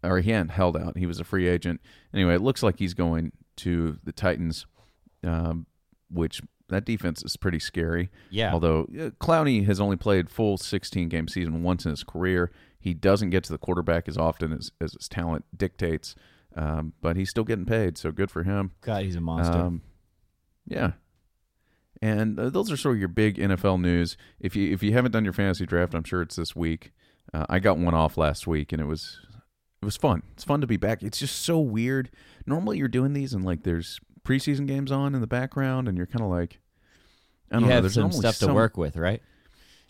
or 0.04 0.20
he 0.20 0.32
hadn't 0.32 0.50
held 0.50 0.78
out. 0.78 0.98
He 0.98 1.06
was 1.06 1.20
a 1.20 1.24
free 1.24 1.48
agent. 1.48 1.82
Anyway, 2.14 2.36
it 2.36 2.42
looks 2.42 2.64
like 2.64 2.80
he's 2.80 2.94
going 2.94 3.32
to 3.58 3.98
the 4.04 4.12
Titans, 4.12 4.66
um, 5.24 5.66
which 6.10 6.42
that 6.70 6.86
defense 6.86 7.24
is 7.24 7.38
pretty 7.38 7.60
scary. 7.60 8.10
Yeah. 8.30 8.54
Although 8.54 8.82
uh, 8.84 9.10
Clowney 9.22 9.66
has 9.66 9.80
only 9.80 9.96
played 9.96 10.30
full 10.30 10.58
16 10.58 11.10
game 11.10 11.28
season 11.28 11.64
once 11.64 11.86
in 11.86 11.92
his 11.92 12.04
career, 12.04 12.52
he 12.80 12.94
doesn't 12.94 13.30
get 13.30 13.44
to 13.46 13.52
the 13.52 13.58
quarterback 13.58 14.08
as 14.08 14.18
often 14.18 14.52
as, 14.54 14.72
as 14.82 14.94
his 14.94 15.08
talent 15.08 15.46
dictates. 15.56 16.16
Um, 16.56 16.94
but 17.02 17.16
he's 17.16 17.30
still 17.30 17.44
getting 17.44 17.66
paid, 17.66 17.98
so 17.98 18.12
good 18.12 18.30
for 18.30 18.44
him. 18.44 18.72
God, 18.82 19.04
he's 19.04 19.16
a 19.16 19.22
monster. 19.22 19.58
Um, 19.58 19.82
yeah. 20.68 20.92
And 22.02 22.40
uh, 22.40 22.50
those 22.50 22.72
are 22.72 22.78
sort 22.78 22.96
of 22.96 23.00
your 23.00 23.08
big 23.08 23.38
NFL 23.38 23.82
news. 23.82 24.18
If 24.40 24.56
you 24.56 24.72
if 24.72 24.84
you 24.84 24.92
haven't 24.94 25.12
done 25.14 25.24
your 25.24 25.34
fantasy 25.34 25.66
draft, 25.66 25.96
I'm 25.96 26.04
sure 26.04 26.22
it's 26.22 26.36
this 26.36 26.56
week. 26.56 26.92
Uh, 27.34 27.46
I 27.50 27.60
got 27.60 27.78
one 27.78 27.94
off 27.94 28.18
last 28.18 28.46
week, 28.46 28.72
and 28.72 28.82
it 28.82 28.86
was 28.86 29.20
it 29.84 29.86
was 29.86 29.98
fun. 29.98 30.24
It's 30.34 30.44
fun 30.44 30.62
to 30.62 30.68
be 30.68 30.78
back. 30.78 31.04
It's 31.04 31.20
just 31.20 31.42
so 31.42 31.60
weird. 31.60 32.10
Normally, 32.46 32.78
you're 32.78 32.88
doing 32.88 33.14
these, 33.14 33.34
and 33.34 33.44
like 33.44 33.64
there's 33.64 34.00
preseason 34.24 34.66
games 34.66 34.92
on 34.92 35.14
in 35.14 35.22
the 35.22 35.28
background, 35.28 35.88
and 35.88 35.98
you're 35.98 36.08
kind 36.08 36.22
of 36.22 36.30
like, 36.30 36.60
I 37.52 37.56
don't 37.56 37.64
you 37.64 37.68
know. 37.68 37.74
have 37.76 37.84
There's 37.84 37.96
some 37.96 38.12
stuff 38.12 38.36
to 38.40 38.46
some- 38.46 38.56
work 38.56 38.78
with, 38.78 38.96
right? 38.96 39.22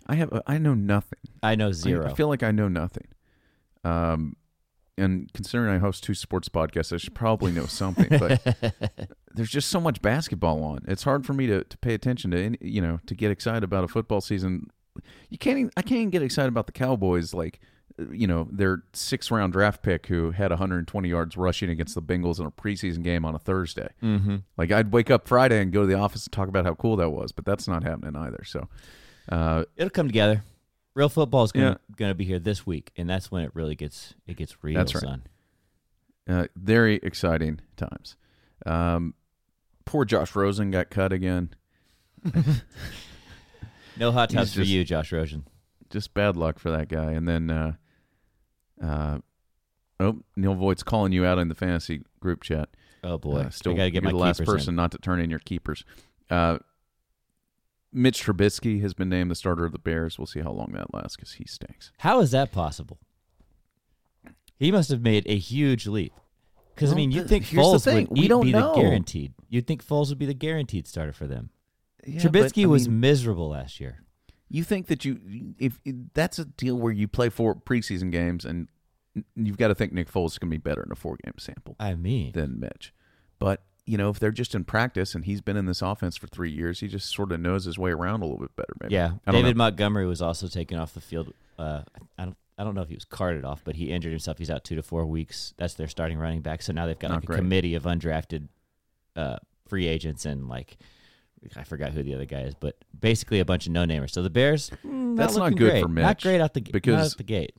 I 0.08 0.16
have. 0.16 0.42
I 0.48 0.58
know 0.58 0.74
nothing. 0.74 1.20
I 1.42 1.56
know 1.56 1.72
zero. 1.72 2.10
I, 2.10 2.14
feel 2.14 2.28
like 2.28 2.44
I 2.44 2.52
know 2.52 2.68
nothing. 2.68 3.08
Um, 3.86 4.36
and 4.98 5.32
considering 5.34 5.74
I 5.74 5.78
host 5.78 6.04
two 6.04 6.14
sports 6.14 6.50
podcasts, 6.50 6.92
I 6.92 6.98
should 6.98 7.16
probably 7.16 7.52
know 7.52 7.66
something. 7.66 8.08
But 8.10 9.10
there's 9.34 9.50
just 9.50 9.70
so 9.70 9.80
much 9.80 10.02
basketball 10.02 10.62
on. 10.64 10.80
It's 10.88 11.04
hard 11.04 11.26
for 11.26 11.34
me 11.34 11.48
to, 11.48 11.64
to 11.64 11.78
pay 11.78 11.94
attention 11.94 12.32
to. 12.32 12.44
Any, 12.44 12.58
you 12.60 12.82
know, 12.82 13.00
to 13.06 13.16
get 13.16 13.32
excited 13.32 13.64
about 13.64 13.84
a 13.84 13.88
football 13.88 14.20
season. 14.20 14.68
You 15.30 15.38
can't. 15.38 15.58
Even, 15.58 15.72
I 15.78 15.84
can't 15.84 16.00
even 16.00 16.10
get 16.10 16.22
excited 16.22 16.50
about 16.50 16.66
the 16.66 16.74
Cowboys. 16.74 17.34
Like, 17.34 17.62
you 18.12 18.26
know, 18.28 18.48
their 18.52 18.84
six 18.94 19.30
round 19.32 19.54
draft 19.54 19.84
pick 19.84 20.08
who 20.08 20.32
had 20.32 20.50
120 20.52 21.08
yards 21.10 21.38
rushing 21.38 21.70
against 21.70 21.96
the 21.96 22.02
Bengals 22.02 22.40
in 22.40 22.46
a 22.46 22.52
preseason 22.52 23.04
game 23.04 23.24
on 23.26 23.36
a 23.36 23.40
Thursday. 23.40 23.90
mm-hmm. 24.02 24.38
Like, 24.58 24.72
I'd 24.72 24.92
wake 24.92 25.12
up 25.12 25.28
Friday 25.28 25.62
and 25.62 25.72
go 25.72 25.82
to 25.82 25.88
the 25.88 25.94
office 26.00 26.26
and 26.26 26.34
talk 26.34 26.48
about 26.48 26.66
how 26.66 26.74
cool 26.76 26.96
that 26.98 27.10
was, 27.12 27.32
but 27.32 27.46
that's 27.46 27.68
not 27.68 27.84
happening 27.84 28.16
either. 28.16 28.44
So, 28.46 28.68
uh, 29.30 29.66
It'll 29.78 29.90
come 29.90 30.08
together. 30.08 30.44
Real 30.96 31.10
football 31.10 31.44
is 31.44 31.52
going 31.52 31.76
Yeah. 31.98 32.08
to 32.10 32.14
be 32.16 32.26
here 32.26 32.40
this 32.40 32.66
week, 32.66 32.92
and 32.98 33.10
that's 33.10 33.32
when 33.32 33.44
it 33.44 33.52
really 33.54 33.76
gets 33.76 34.14
it 34.28 34.38
gets 34.38 34.64
real, 34.64 34.76
That's 34.76 34.94
right. 34.96 35.04
son. 35.04 35.24
Uh, 36.28 36.48
very 36.56 36.96
exciting 37.04 37.60
times. 37.78 38.16
Um, 38.66 39.14
poor 39.86 40.06
Josh 40.06 40.36
Rosen 40.36 40.72
got 40.72 40.90
cut 40.90 41.12
again. 41.12 41.50
No 43.98 44.12
hot 44.12 44.30
tubs 44.32 44.54
for 44.54 44.62
you, 44.64 44.84
Josh 44.84 45.12
Rosen. 45.12 45.46
Just 45.92 46.14
bad 46.16 46.36
luck 46.36 46.58
for 46.58 46.72
that 46.72 46.90
guy. 46.90 47.12
And 47.12 47.28
then, 47.28 47.52
uh, 47.52 47.74
uh, 48.84 49.20
oh, 50.00 50.20
Neil 50.36 50.56
Voigt's 50.56 50.84
calling 50.84 51.12
you 51.14 51.26
out 51.26 51.40
in 51.40 51.48
the 51.48 51.56
fantasy 51.56 52.04
group 52.20 52.44
chat. 52.44 52.70
Oh 53.04 53.18
boy, 53.18 53.42
Uh, 53.42 53.50
still, 53.50 53.74
got 53.76 53.84
to 53.86 53.92
get 53.92 54.04
my 54.04 54.12
the 54.12 54.18
last 54.18 54.40
keepers 54.40 54.50
in. 54.54 54.58
person 54.58 54.76
not 54.76 54.92
to 54.92 54.98
turn 54.98 55.20
in 55.20 55.30
your 55.30 55.40
keepers. 55.40 55.84
Uh, 56.30 56.60
Mitch 57.92 58.24
Trubisky 58.26 58.82
has 58.82 58.94
been 58.94 59.10
named 59.10 59.30
the 59.30 59.36
starter 59.36 59.66
of 59.66 59.72
the 59.72 59.78
Bears. 59.80 60.18
We'll 60.18 60.26
see 60.28 60.40
how 60.42 60.52
long 60.52 60.72
that 60.74 60.94
lasts 60.94 61.16
because 61.16 61.34
he 61.34 61.46
stinks. 61.46 61.92
How 62.00 62.20
is 62.22 62.32
that 62.32 62.52
possible? 62.52 63.00
He 64.58 64.72
must 64.72 64.90
have 64.90 65.02
made 65.02 65.26
a 65.28 65.38
huge 65.38 65.86
leap. 65.88 66.14
Because 66.74 66.92
I 66.92 66.96
mean, 66.96 67.12
you'd 67.12 67.28
think 67.28 67.46
Foles 67.46 67.86
would 67.86 68.10
We 68.10 68.28
don't 68.28 68.46
be 68.46 68.52
know. 68.52 68.74
the 68.74 68.82
guaranteed. 68.82 69.34
You'd 69.50 69.68
think 69.68 69.86
Foles 69.86 70.10
would 70.10 70.18
be 70.18 70.26
the 70.26 70.34
guaranteed 70.34 70.88
starter 70.88 71.14
for 71.14 71.28
them. 71.28 71.50
Yeah, 72.06 72.20
Trubisky 72.22 72.64
but, 72.64 72.70
was 72.70 72.88
mean, 72.88 73.00
miserable 73.00 73.50
last 73.50 73.80
year. 73.80 74.04
you 74.50 74.64
think 74.64 74.88
that 74.88 75.06
you 75.06 75.20
if 75.60 75.80
that's 76.14 76.40
a 76.40 76.46
deal 76.46 76.76
where 76.78 76.92
you 76.92 77.08
play 77.08 77.30
four 77.30 77.54
preseason 77.56 78.12
games 78.12 78.44
and 78.44 78.70
you've 79.36 79.58
got 79.58 79.68
to 79.70 79.76
think 79.76 79.94
Nick 79.94 80.12
Foles 80.12 80.32
is 80.32 80.38
going 80.40 80.50
to 80.52 80.58
be 80.58 80.62
better 80.62 80.84
in 80.84 80.92
a 80.92 80.96
four 80.96 81.18
game 81.24 81.34
sample 81.38 81.76
I 81.80 81.96
mean, 81.96 82.32
than 82.34 82.60
Mitch. 82.60 82.94
But 83.40 83.62
you 83.86 83.98
know, 83.98 84.10
if 84.10 84.18
they're 84.20 84.32
just 84.32 84.56
in 84.56 84.64
practice 84.64 85.14
and 85.14 85.26
he's 85.26 85.42
been 85.42 85.58
in 85.58 85.66
this 85.66 85.82
offense 85.82 86.16
for 86.16 86.28
three 86.28 86.52
years, 86.52 86.80
he 86.80 86.88
just 86.88 87.14
sort 87.14 87.32
of 87.34 87.40
knows 87.42 87.66
his 87.66 87.78
way 87.78 87.92
around 87.92 88.22
a 88.22 88.26
little 88.26 88.40
bit 88.40 88.56
better. 88.56 88.74
Maybe. 88.82 88.94
yeah. 88.94 89.12
David 89.30 89.58
know. 89.58 89.64
Montgomery 89.66 90.06
was 90.06 90.22
also 90.22 90.48
taken 90.48 90.78
off 90.78 90.94
the 90.94 91.02
field. 91.02 91.34
Uh, 91.60 91.82
I 92.18 92.26
don't. 92.26 92.38
I 92.56 92.64
don't 92.64 92.76
know 92.76 92.82
if 92.82 92.88
he 92.90 92.94
was 92.96 93.04
carted 93.06 93.44
off, 93.46 93.62
but 93.66 93.76
he 93.76 93.90
injured 93.90 94.12
himself. 94.12 94.38
He's 94.38 94.52
out 94.52 94.64
two 94.64 94.76
to 94.76 94.84
four 94.84 95.06
weeks. 95.08 95.56
That's 95.58 95.74
their 95.74 95.88
starting 95.88 96.20
running 96.20 96.42
back. 96.42 96.62
So 96.62 96.72
now 96.72 96.86
they've 96.86 96.98
got 97.00 97.10
Not 97.10 97.16
like 97.16 97.24
a 97.24 97.28
great. 97.28 97.38
committee 97.38 97.74
of 97.74 97.84
undrafted 97.84 98.48
uh, 99.16 99.38
free 99.68 99.88
agents 99.88 100.26
and 100.26 100.48
like 100.48 100.78
I 101.58 101.64
forgot 101.64 101.92
who 101.94 102.04
the 102.04 102.14
other 102.14 102.26
guy 102.26 102.42
is, 102.42 102.54
but 102.54 102.76
basically 102.98 103.40
a 103.40 103.46
bunch 103.46 103.66
of 103.66 103.72
no 103.74 103.86
namers. 103.86 104.12
So 104.12 104.22
the 104.22 104.30
Bears, 104.30 104.70
mm, 104.86 105.18
That's 105.18 105.36
not 105.36 105.56
good 105.56 105.72
great. 105.72 105.82
for 105.82 105.88
Mitch. 105.90 106.04
Not 106.04 106.22
great 106.22 106.42
out 106.42 106.54
the 106.54 106.62
because- 106.62 107.14
out 107.14 107.18
the 107.18 107.24
gate. 107.24 107.54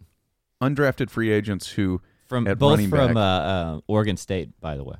Undrafted 0.68 1.10
free 1.10 1.30
agents 1.30 1.72
who 1.72 2.00
From 2.26 2.46
at 2.46 2.58
both 2.58 2.72
running 2.72 2.90
from 2.90 3.14
back- 3.14 3.16
uh, 3.16 3.20
uh, 3.20 3.80
Oregon 3.86 4.16
State, 4.16 4.60
by 4.60 4.76
the 4.76 4.84
way. 4.84 4.96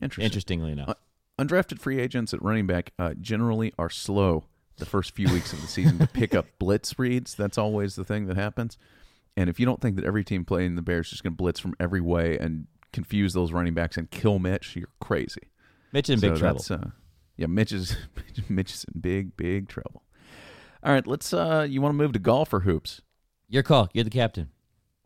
interesting. 0.00 0.24
Interestingly 0.24 0.72
enough, 0.72 0.90
Uh, 0.90 0.94
undrafted 1.38 1.78
free 1.80 1.98
agents 1.98 2.32
at 2.34 2.42
running 2.42 2.66
back 2.66 2.92
uh, 2.98 3.14
generally 3.20 3.72
are 3.78 3.90
slow 3.90 4.44
the 4.78 4.86
first 4.86 5.14
few 5.14 5.32
weeks 5.32 5.52
of 5.52 5.60
the 5.62 5.66
season 5.66 5.98
to 5.98 6.06
pick 6.06 6.34
up 6.34 6.46
blitz 6.58 6.98
reads. 6.98 7.34
That's 7.34 7.56
always 7.58 7.94
the 7.96 8.04
thing 8.04 8.26
that 8.26 8.36
happens. 8.36 8.76
And 9.36 9.50
if 9.50 9.58
you 9.60 9.66
don't 9.66 9.80
think 9.80 9.96
that 9.96 10.04
every 10.04 10.24
team 10.24 10.44
playing 10.44 10.76
the 10.76 10.82
Bears 10.82 11.06
is 11.06 11.10
just 11.12 11.22
going 11.22 11.32
to 11.32 11.36
blitz 11.36 11.60
from 11.60 11.74
every 11.80 12.00
way 12.00 12.38
and 12.38 12.66
confuse 12.92 13.32
those 13.34 13.52
running 13.52 13.74
backs 13.74 13.96
and 13.98 14.10
kill 14.10 14.38
Mitch, 14.38 14.76
you're 14.76 14.88
crazy. 15.00 15.42
Mitch 15.92 16.08
in 16.10 16.20
big 16.20 16.36
trouble. 16.36 16.62
Uh, 16.70 16.90
yeah, 17.36 17.46
Mitch 17.46 17.72
is 17.72 17.96
Mitch 18.48 18.72
is 18.72 18.84
in 18.92 19.00
big 19.00 19.36
big 19.36 19.68
trouble. 19.68 20.02
All 20.82 20.92
right, 20.92 21.06
let's. 21.06 21.32
Uh, 21.32 21.66
you 21.68 21.80
want 21.80 21.92
to 21.92 21.96
move 21.96 22.12
to 22.12 22.18
golf 22.18 22.52
or 22.52 22.60
hoops? 22.60 23.00
Your 23.48 23.62
call. 23.62 23.88
You're 23.92 24.04
the 24.04 24.10
captain. 24.10 24.50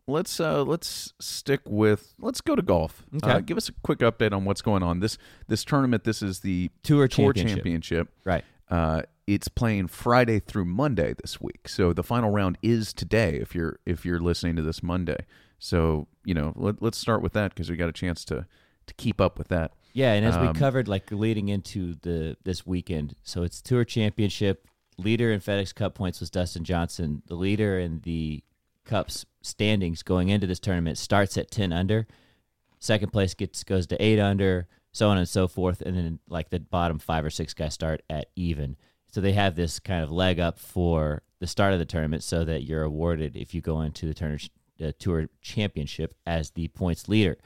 Let's 0.07 0.39
uh, 0.39 0.63
let's 0.63 1.13
stick 1.19 1.61
with. 1.65 2.13
Let's 2.19 2.41
go 2.41 2.55
to 2.55 2.61
golf. 2.61 3.05
Okay. 3.15 3.31
Uh, 3.31 3.39
give 3.39 3.55
us 3.55 3.69
a 3.69 3.73
quick 3.83 3.99
update 3.99 4.33
on 4.33 4.45
what's 4.45 4.61
going 4.61 4.83
on 4.83 4.99
this 4.99 5.17
this 5.47 5.63
tournament. 5.63 6.03
This 6.03 6.21
is 6.21 6.39
the 6.39 6.69
Tour 6.83 7.07
Tour 7.07 7.33
championship. 7.33 7.57
Championship. 7.57 8.07
Right. 8.25 8.43
Uh, 8.69 9.03
it's 9.27 9.47
playing 9.47 9.87
Friday 9.87 10.39
through 10.39 10.65
Monday 10.65 11.13
this 11.21 11.39
week. 11.39 11.69
So 11.69 11.93
the 11.93 12.03
final 12.03 12.31
round 12.31 12.57
is 12.61 12.93
today. 12.93 13.35
If 13.35 13.53
you're 13.53 13.79
if 13.85 14.05
you're 14.05 14.19
listening 14.19 14.55
to 14.55 14.61
this 14.63 14.81
Monday, 14.81 15.25
so 15.59 16.07
you 16.25 16.33
know 16.33 16.53
let, 16.55 16.81
let's 16.81 16.97
start 16.97 17.21
with 17.21 17.33
that 17.33 17.53
because 17.53 17.69
we 17.69 17.77
got 17.77 17.89
a 17.89 17.93
chance 17.93 18.25
to 18.25 18.47
to 18.87 18.93
keep 18.95 19.21
up 19.21 19.37
with 19.37 19.49
that. 19.49 19.73
Yeah, 19.93 20.13
and 20.13 20.25
as 20.25 20.37
we 20.37 20.47
Um, 20.47 20.55
covered, 20.55 20.87
like 20.87 21.11
leading 21.11 21.49
into 21.49 21.95
the 22.01 22.37
this 22.43 22.65
weekend, 22.65 23.15
so 23.23 23.43
it's 23.43 23.61
Tour 23.61 23.85
Championship. 23.85 24.67
Leader 25.01 25.31
in 25.31 25.39
FedEx 25.39 25.73
Cup 25.73 25.95
points 25.95 26.19
was 26.19 26.29
Dustin 26.29 26.63
Johnson. 26.63 27.21
The 27.27 27.35
leader 27.35 27.79
in 27.79 27.99
the 28.01 28.43
Cups 28.85 29.25
standings 29.41 30.03
going 30.03 30.29
into 30.29 30.47
this 30.47 30.59
tournament 30.59 30.97
starts 30.97 31.37
at 31.37 31.51
ten 31.51 31.71
under. 31.71 32.07
Second 32.79 33.11
place 33.11 33.33
gets 33.33 33.63
goes 33.63 33.87
to 33.87 34.03
eight 34.03 34.19
under, 34.19 34.67
so 34.91 35.09
on 35.09 35.17
and 35.17 35.29
so 35.29 35.47
forth, 35.47 35.81
and 35.81 35.95
then 35.95 36.19
like 36.27 36.49
the 36.49 36.59
bottom 36.59 36.97
five 36.99 37.23
or 37.23 37.29
six 37.29 37.53
guys 37.53 37.73
start 37.73 38.01
at 38.09 38.27
even. 38.35 38.75
So 39.11 39.21
they 39.21 39.33
have 39.33 39.55
this 39.55 39.79
kind 39.79 40.03
of 40.03 40.11
leg 40.11 40.39
up 40.39 40.57
for 40.57 41.21
the 41.39 41.47
start 41.47 41.73
of 41.73 41.79
the 41.79 41.85
tournament, 41.85 42.23
so 42.23 42.43
that 42.45 42.63
you're 42.63 42.83
awarded 42.83 43.35
if 43.35 43.53
you 43.53 43.61
go 43.61 43.81
into 43.81 44.07
the 44.07 44.13
Turner 44.13 44.37
the 44.77 44.93
Tour 44.93 45.27
Championship 45.41 46.15
as 46.25 46.51
the 46.51 46.67
points 46.69 47.07
leader 47.07 47.37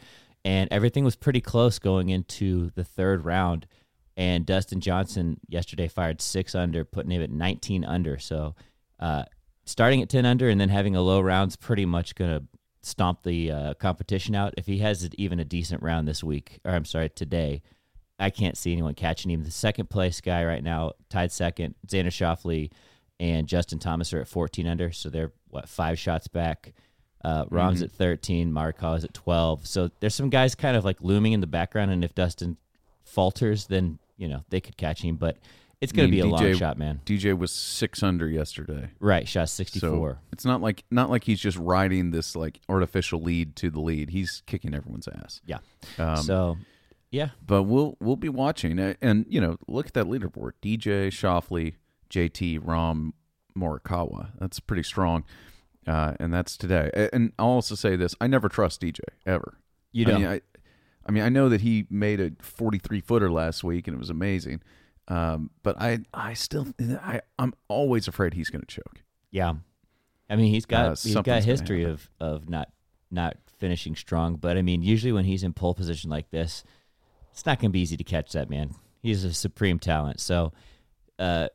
and 0.46 0.72
everything 0.72 1.04
was 1.04 1.16
pretty 1.16 1.42
close 1.42 1.80
going 1.80 2.10
into 2.10 2.70
the 2.76 2.84
third 2.84 3.26
round. 3.26 3.66
And 4.18 4.46
Dustin 4.46 4.80
Johnson 4.80 5.40
yesterday 5.50 5.88
fired 5.88 6.22
six 6.22 6.56
under, 6.56 6.86
putting 6.86 7.12
him 7.12 7.22
at 7.22 7.30
19 7.30 7.84
under. 7.84 8.18
So, 8.18 8.56
uh, 9.00 9.24
starting 9.66 10.02
at 10.02 10.10
10 10.10 10.26
under 10.26 10.48
and 10.48 10.60
then 10.60 10.70
having 10.70 10.96
a 10.96 11.02
low 11.02 11.20
round's 11.20 11.56
pretty 11.56 11.86
much 11.86 12.16
going 12.16 12.40
to 12.40 12.46
stomp 12.82 13.24
the 13.24 13.52
uh, 13.52 13.74
competition 13.74 14.36
out. 14.36 14.54
If 14.58 14.68
he 14.68 14.78
has 14.80 15.10
even 15.18 15.40
a 15.40 15.46
decent 15.46 15.82
round 15.82 16.08
this 16.08 16.24
week, 16.24 16.60
or 16.64 16.72
I'm 16.72 16.86
sorry, 16.86 17.10
today, 17.10 17.62
I 18.20 18.30
can't 18.30 18.58
see 18.58 18.72
anyone 18.72 18.94
catching 18.94 19.32
him. 19.32 19.44
The 19.44 19.52
second 19.52 19.90
place 19.90 20.22
guy 20.22 20.46
right 20.46 20.64
now, 20.64 20.94
tied 21.10 21.32
second, 21.32 21.76
Xander 21.88 22.08
Schauffele 22.08 22.72
and 23.20 23.48
Justin 23.48 23.80
Thomas 23.80 24.14
are 24.14 24.22
at 24.22 24.28
14 24.28 24.68
under. 24.68 24.92
So 24.92 25.10
they're, 25.10 25.34
what, 25.50 25.68
five 25.68 26.00
shots 26.00 26.28
back. 26.28 26.74
Uh, 27.24 27.46
Rahm's 27.50 27.82
at 27.82 27.92
13, 27.92 28.54
Markov 28.54 29.00
is 29.00 29.04
at 29.04 29.14
12. 29.16 29.66
So 29.66 29.90
there's 30.00 30.14
some 30.14 30.30
guys 30.30 30.54
kind 30.54 30.78
of 30.78 30.86
like 30.86 31.02
looming 31.02 31.34
in 31.34 31.42
the 31.42 31.48
background. 31.48 31.90
And 31.90 32.04
if 32.04 32.14
Dustin 32.14 32.58
falters, 33.04 33.66
then, 33.66 33.98
you 34.18 34.28
know, 34.28 34.44
they 34.50 34.62
could 34.62 34.78
catch 34.78 35.02
him. 35.02 35.16
But 35.18 35.38
it's 35.82 35.92
going 35.92 36.08
to 36.08 36.12
be 36.12 36.22
mean, 36.22 36.32
a 36.32 36.36
long 36.36 36.42
DJ 36.42 36.58
shot, 36.58 36.78
man. 36.78 37.02
DJ 37.06 37.38
was 37.38 37.52
six 37.52 38.02
under 38.02 38.28
yesterday. 38.28 38.90
Right. 39.00 39.28
Shot 39.28 39.50
So 39.50 39.64
64. 39.64 40.20
it's 40.32 40.46
not 40.46 40.62
like 40.62 40.84
not 40.90 41.10
like 41.10 41.24
he's 41.26 41.40
just 41.40 41.58
riding 41.58 42.12
this 42.12 42.36
like 42.36 42.60
artificial 42.70 43.22
lead 43.22 43.56
to 43.58 43.70
the 43.70 43.80
lead. 43.80 44.10
He's 44.10 44.42
kicking 44.46 44.74
everyone's 44.74 45.08
ass. 45.08 45.42
yeah. 45.46 45.60
Um, 46.00 46.18
so, 46.18 46.58
yeah. 47.12 47.30
but 47.46 47.64
we'll 47.64 47.98
we'll 48.00 48.16
be 48.16 48.30
watching 48.30 48.80
and 48.80 49.26
you 49.30 49.40
know 49.42 49.58
look 49.68 49.88
at 49.88 49.94
that 49.94 50.06
leaderboard: 50.06 50.52
DJ, 50.62 51.08
Schauffele, 51.08 51.76
JT, 52.10 52.60
Rahm, 52.62 53.12
Morikawa. 53.58 54.30
That's 54.40 54.60
pretty 54.60 54.84
strong, 54.84 55.24
uh, 55.88 56.14
and 56.20 56.34
that's 56.34 56.58
today. 56.58 57.10
And 57.14 57.34
I'll 57.38 57.48
also 57.48 57.76
say 57.76 57.96
this: 57.96 58.16
I 58.20 58.28
never 58.28 58.50
trust 58.50 58.82
DJ 58.82 59.00
ever. 59.26 59.58
You 59.92 60.06
don't. 60.06 60.22
mean, 60.22 60.30
I, 60.30 60.42
I 61.06 61.12
mean, 61.12 61.24
I 61.24 61.30
know 61.30 61.50
that 61.50 61.62
he 61.62 61.86
made 61.90 62.20
a 62.20 62.32
43 62.42 63.00
footer 63.02 63.30
last 63.32 63.64
week 63.64 63.88
and 63.88 63.96
it 63.96 64.00
was 64.00 64.10
amazing, 64.10 64.62
um, 65.08 65.52
but 65.64 65.80
I 65.80 66.00
I 66.14 66.34
still 66.34 66.68
I 66.80 67.22
I'm 67.38 67.54
always 67.68 68.08
afraid 68.08 68.34
he's 68.34 68.50
going 68.50 68.62
to 68.62 68.68
choke. 68.68 69.04
Yeah, 69.32 69.54
I 70.30 70.36
mean 70.36 70.52
he's 70.52 70.66
got 70.66 70.86
Uh, 70.86 70.96
he's 71.02 71.14
got 71.16 71.28
a 71.28 71.42
history 71.42 71.84
of 71.84 72.10
of 72.20 72.50
not 72.50 72.70
not 73.12 73.38
finishing 73.60 73.96
strong, 73.96 74.36
but 74.38 74.58
I 74.58 74.62
mean 74.64 74.82
usually 74.82 75.12
when 75.14 75.26
he's 75.26 75.44
in 75.44 75.54
pole 75.54 75.76
position 75.76 76.10
like 76.10 76.32
this, 76.32 76.64
it's 77.32 77.46
not 77.46 77.60
going 77.60 77.70
to 77.70 77.74
be 77.74 77.82
easy 77.82 77.98
to 77.98 78.04
catch 78.04 78.32
that 78.32 78.50
man. 78.50 78.74
He's 79.04 79.24
a 79.24 79.34
supreme 79.34 79.78
talent. 79.78 80.20
So, 80.20 80.52
uh, 81.20 81.50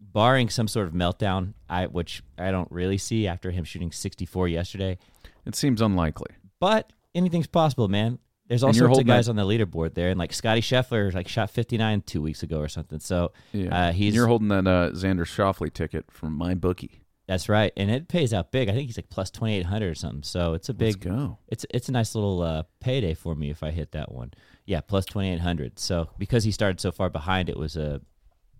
barring 0.00 0.48
some 0.48 0.66
sort 0.66 0.88
of 0.88 0.92
meltdown, 0.94 1.54
I 1.68 1.86
which 1.86 2.22
I 2.36 2.50
don't 2.50 2.70
really 2.72 2.98
see 2.98 3.28
after 3.28 3.52
him 3.52 3.62
shooting 3.62 3.92
64 3.92 4.48
yesterday, 4.48 4.98
It 5.46 5.54
seems 5.54 5.80
unlikely. 5.80 6.32
but 6.58 6.92
anything's 7.14 7.46
possible, 7.46 7.86
man. 7.86 8.18
There's 8.50 8.62
all 8.62 8.68
And 8.70 8.76
sorts 8.76 8.98
of 8.98 9.06
guys 9.06 9.26
that- 9.26 9.30
on 9.30 9.36
the 9.36 9.44
leaderboard 9.46 9.94
there, 9.94 10.10
and 10.10 10.18
like 10.18 10.32
Scotty 10.34 10.60
Scheffler 10.60 11.14
like 11.14 11.28
shot 11.28 11.48
59 11.50 12.02
two 12.02 12.20
weeks 12.20 12.42
ago 12.42 12.58
or 12.58 12.68
something. 12.68 12.98
So 12.98 13.32
Yeah, 13.52 13.88
uh, 13.88 13.92
he's 13.92 14.14
you're 14.14 14.26
holding 14.26 14.48
that 14.48 14.66
uh, 14.66 14.90
Xander 14.90 15.20
Schauffele 15.24 15.72
ticket 15.72 16.04
from 16.10 16.34
my 16.34 16.54
bookie. 16.54 17.04
that's 17.28 17.48
right, 17.48 17.72
and 17.76 17.90
it 17.90 18.08
pays 18.08 18.34
out 18.34 18.50
big. 18.50 18.68
I 18.68 18.72
think 18.72 18.88
he's 18.88 18.98
like 18.98 19.08
plus 19.08 19.30
2800 19.30 19.88
or 19.90 19.94
something. 19.94 20.24
So 20.24 20.54
it's 20.54 20.68
a 20.68 20.72
Let's 20.72 20.96
big 20.96 21.00
go. 21.00 21.38
It's 21.48 21.64
it's 21.70 21.88
a 21.88 21.92
nice 21.92 22.14
little 22.16 22.42
uh, 22.42 22.64
payday 22.80 23.14
for 23.14 23.34
me 23.36 23.50
if 23.50 23.62
I 23.62 23.70
hit 23.70 23.92
that 23.92 24.10
one. 24.12 24.32
Yeah, 24.66 24.80
plus 24.80 25.04
twenty 25.06 25.30
eight 25.32 25.40
hundred. 25.40 25.78
So 25.78 26.10
because 26.18 26.42
he 26.44 26.50
started 26.50 26.80
so 26.80 26.90
far 26.92 27.08
behind, 27.08 27.48
it 27.48 27.56
was 27.56 27.76
a 27.76 28.00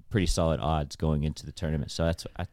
pretty 0.09 0.27
solid 0.27 0.61
odds 0.61 0.95
going 0.97 1.25
into 1.25 1.45
the 1.47 1.53
tournament. 1.53 1.91
So 1.91 2.05
that's 2.05 2.27
I, 2.39 2.47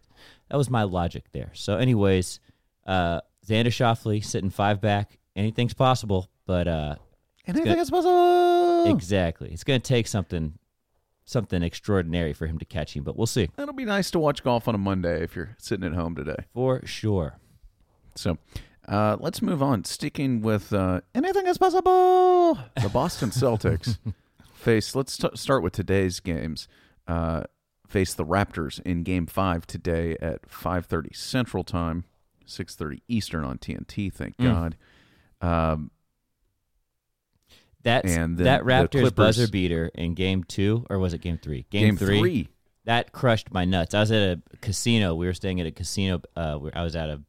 that 0.49 0.57
was 0.57 0.69
my 0.71 0.83
logic 0.83 1.25
there. 1.33 1.51
So, 1.53 1.77
anyways, 1.77 2.39
uh, 2.87 3.21
Xander 3.47 3.67
Schauffele 3.67 4.25
sitting 4.25 4.49
five 4.49 4.81
back. 4.81 5.19
Anything's 5.35 5.75
possible, 5.75 6.31
but 6.47 6.67
uh, 6.67 6.95
Anything 7.47 7.79
is 7.79 7.89
possible. 7.89 8.91
exactly, 8.93 9.49
it's 9.51 9.63
going 9.63 9.79
to 9.81 9.87
take 9.87 10.07
something 10.07 10.57
something 11.25 11.61
extraordinary 11.61 12.31
for 12.33 12.47
him 12.47 12.57
to 12.59 12.65
catch 12.65 12.95
him. 12.95 13.03
But 13.03 13.17
we'll 13.17 13.27
see 13.27 13.49
It'll 13.57 13.73
be 13.73 13.83
nice 13.85 14.09
to 14.11 14.19
watch 14.19 14.43
golf 14.43 14.67
on 14.67 14.75
a 14.75 14.77
Monday 14.77 15.23
if 15.23 15.35
you're 15.35 15.55
sitting 15.59 15.85
at 15.85 15.93
home 15.93 16.15
today. 16.15 16.45
for 16.53 16.85
sure. 16.85 17.37
So 18.15 18.37
uh, 18.87 19.17
let's 19.19 19.41
move 19.41 19.61
on. 19.61 19.83
Sticking 19.83 20.41
with 20.41 20.71
uh, 20.73 21.01
anything 21.13 21.45
is 21.47 21.57
possible. 21.57 22.57
The 22.81 22.89
Boston 22.89 23.29
Celtics 23.31 23.97
face. 24.53 24.95
Let's 24.95 25.17
t- 25.17 25.27
start 25.35 25.63
with 25.63 25.73
today's 25.73 26.19
games. 26.21 26.67
Uh, 27.07 27.43
face 27.87 28.13
the 28.13 28.25
Raptors 28.25 28.81
in 28.81 29.03
Game 29.03 29.25
Five 29.27 29.67
today 29.67 30.15
at 30.21 30.49
5:30 30.49 31.13
Central 31.15 31.63
Time, 31.65 32.05
6:30 32.47 33.01
Eastern 33.09 33.43
on 33.43 33.57
TNT. 33.57 34.11
Thank 34.11 34.37
Mm. 34.37 34.43
God. 34.45 34.77
Um, 35.41 35.91
That's 37.87 38.11
And 38.11 38.37
then 38.37 38.43
that 38.43 38.63
Raptors 38.63 39.15
buzzer 39.15 39.47
beater 39.47 39.89
in 39.95 40.13
game 40.13 40.43
two, 40.43 40.85
or 40.89 40.99
was 40.99 41.13
it 41.13 41.19
game 41.19 41.39
three? 41.41 41.65
game 41.69 41.95
three. 41.95 42.49
That 42.83 43.13
crushed 43.13 43.51
my 43.53 43.63
nuts. 43.63 43.93
I 43.93 44.01
was 44.01 44.11
at 44.11 44.21
a 44.21 44.41
casino. 44.59 45.15
We 45.15 45.25
were 45.25 45.33
staying 45.33 45.61
at 45.61 45.67
a 45.67 45.71
casino. 45.71 46.21
Uh, 46.35 46.55
where 46.55 46.77
I 46.77 46.83
was 46.83 46.97
at 46.97 47.09
a. 47.09 47.21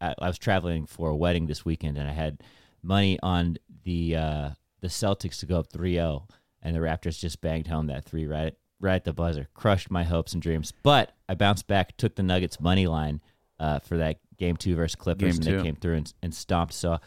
I 0.00 0.14
I 0.20 0.28
was 0.28 0.38
traveling 0.38 0.86
for 0.86 1.10
a 1.10 1.16
wedding 1.16 1.46
this 1.46 1.64
weekend, 1.64 1.98
and 1.98 2.08
I 2.08 2.12
had 2.12 2.42
money 2.80 3.18
on 3.24 3.56
the 3.82 4.14
uh, 4.14 4.50
the 4.80 4.88
Celtics 4.88 5.40
to 5.40 5.46
go 5.46 5.58
up 5.58 5.72
3-0, 5.72 6.28
and 6.62 6.76
the 6.76 6.80
Raptors 6.80 7.18
just 7.18 7.40
banged 7.40 7.66
home 7.66 7.88
that 7.88 8.04
three 8.04 8.26
right 8.28 8.54
right 8.80 8.94
at 8.94 9.04
the 9.04 9.12
buzzer, 9.12 9.48
crushed 9.54 9.90
my 9.90 10.04
hopes 10.04 10.32
and 10.32 10.40
dreams. 10.40 10.72
But 10.84 11.10
I 11.28 11.34
bounced 11.34 11.66
back, 11.66 11.96
took 11.96 12.14
the 12.14 12.22
Nuggets 12.22 12.60
money 12.60 12.86
line 12.86 13.20
uh, 13.58 13.80
for 13.80 13.96
that 13.96 14.20
game 14.36 14.56
two 14.56 14.76
versus 14.76 14.94
Clippers, 14.94 15.38
Game 15.38 15.42
and 15.42 15.44
two. 15.44 15.56
they 15.56 15.62
came 15.64 15.76
through 15.76 15.96
and, 15.96 16.14
and 16.22 16.32
stomped. 16.32 16.74
So 16.74 16.98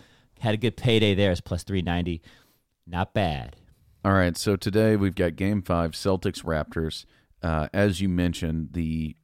had 0.41 0.53
a 0.53 0.57
good 0.57 0.75
payday 0.75 1.13
there. 1.13 1.31
It's 1.31 1.41
plus 1.41 1.63
three 1.63 1.81
ninety, 1.81 2.21
not 2.91 3.13
bad. 3.13 3.55
All 4.03 4.13
right, 4.13 4.36
so 4.36 4.55
today 4.55 4.95
we've 4.95 5.15
got 5.15 5.36
Game 5.36 5.62
Five, 5.62 5.91
Celtics 5.91 6.43
Raptors. 6.43 7.05
Uh, 7.41 7.67
as 7.74 8.01
you 8.01 8.10
mentioned, 8.10 8.69
the 8.74 9.15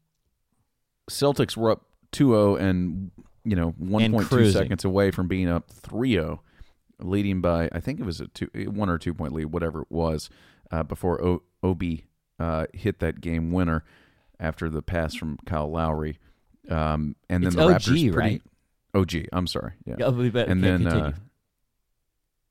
Celtics 1.09 1.55
were 1.57 1.71
up 1.71 1.83
2-0 2.13 2.59
and 2.59 3.11
you 3.43 3.55
know 3.55 3.73
1.2 3.81 4.51
seconds 4.53 4.83
away 4.85 5.11
from 5.11 5.27
being 5.27 5.47
up 5.49 5.69
3-0, 5.71 6.39
leading 6.99 7.41
by 7.41 7.69
I 7.71 7.79
think 7.79 7.99
it 7.99 8.05
was 8.05 8.21
a 8.21 8.27
two, 8.27 8.47
one 8.69 8.89
or 8.89 8.97
two 8.97 9.13
point 9.13 9.33
lead, 9.33 9.45
whatever 9.45 9.81
it 9.81 9.91
was, 9.91 10.29
uh, 10.71 10.83
before 10.83 11.23
o- 11.23 11.43
Obi 11.63 12.05
uh, 12.39 12.65
hit 12.73 12.99
that 12.99 13.21
game 13.21 13.51
winner 13.51 13.83
after 14.39 14.69
the 14.69 14.81
pass 14.81 15.15
from 15.15 15.37
Kyle 15.45 15.71
Lowry, 15.71 16.19
um, 16.69 17.15
and 17.29 17.43
then 17.43 17.47
It's 17.47 17.55
the 17.55 17.63
OG, 17.63 17.71
Raptors 17.71 17.85
pretty, 17.85 18.11
right? 18.11 18.41
OG. 18.93 19.13
I'm 19.33 19.47
sorry, 19.47 19.73
yeah 19.85 19.95
Oh, 20.01 20.11
we 20.11 20.29
better- 20.29 20.51
and 20.51 20.63
okay, 20.63 20.69
then 20.71 20.81
continue. 20.83 21.05
uh, 21.05 21.11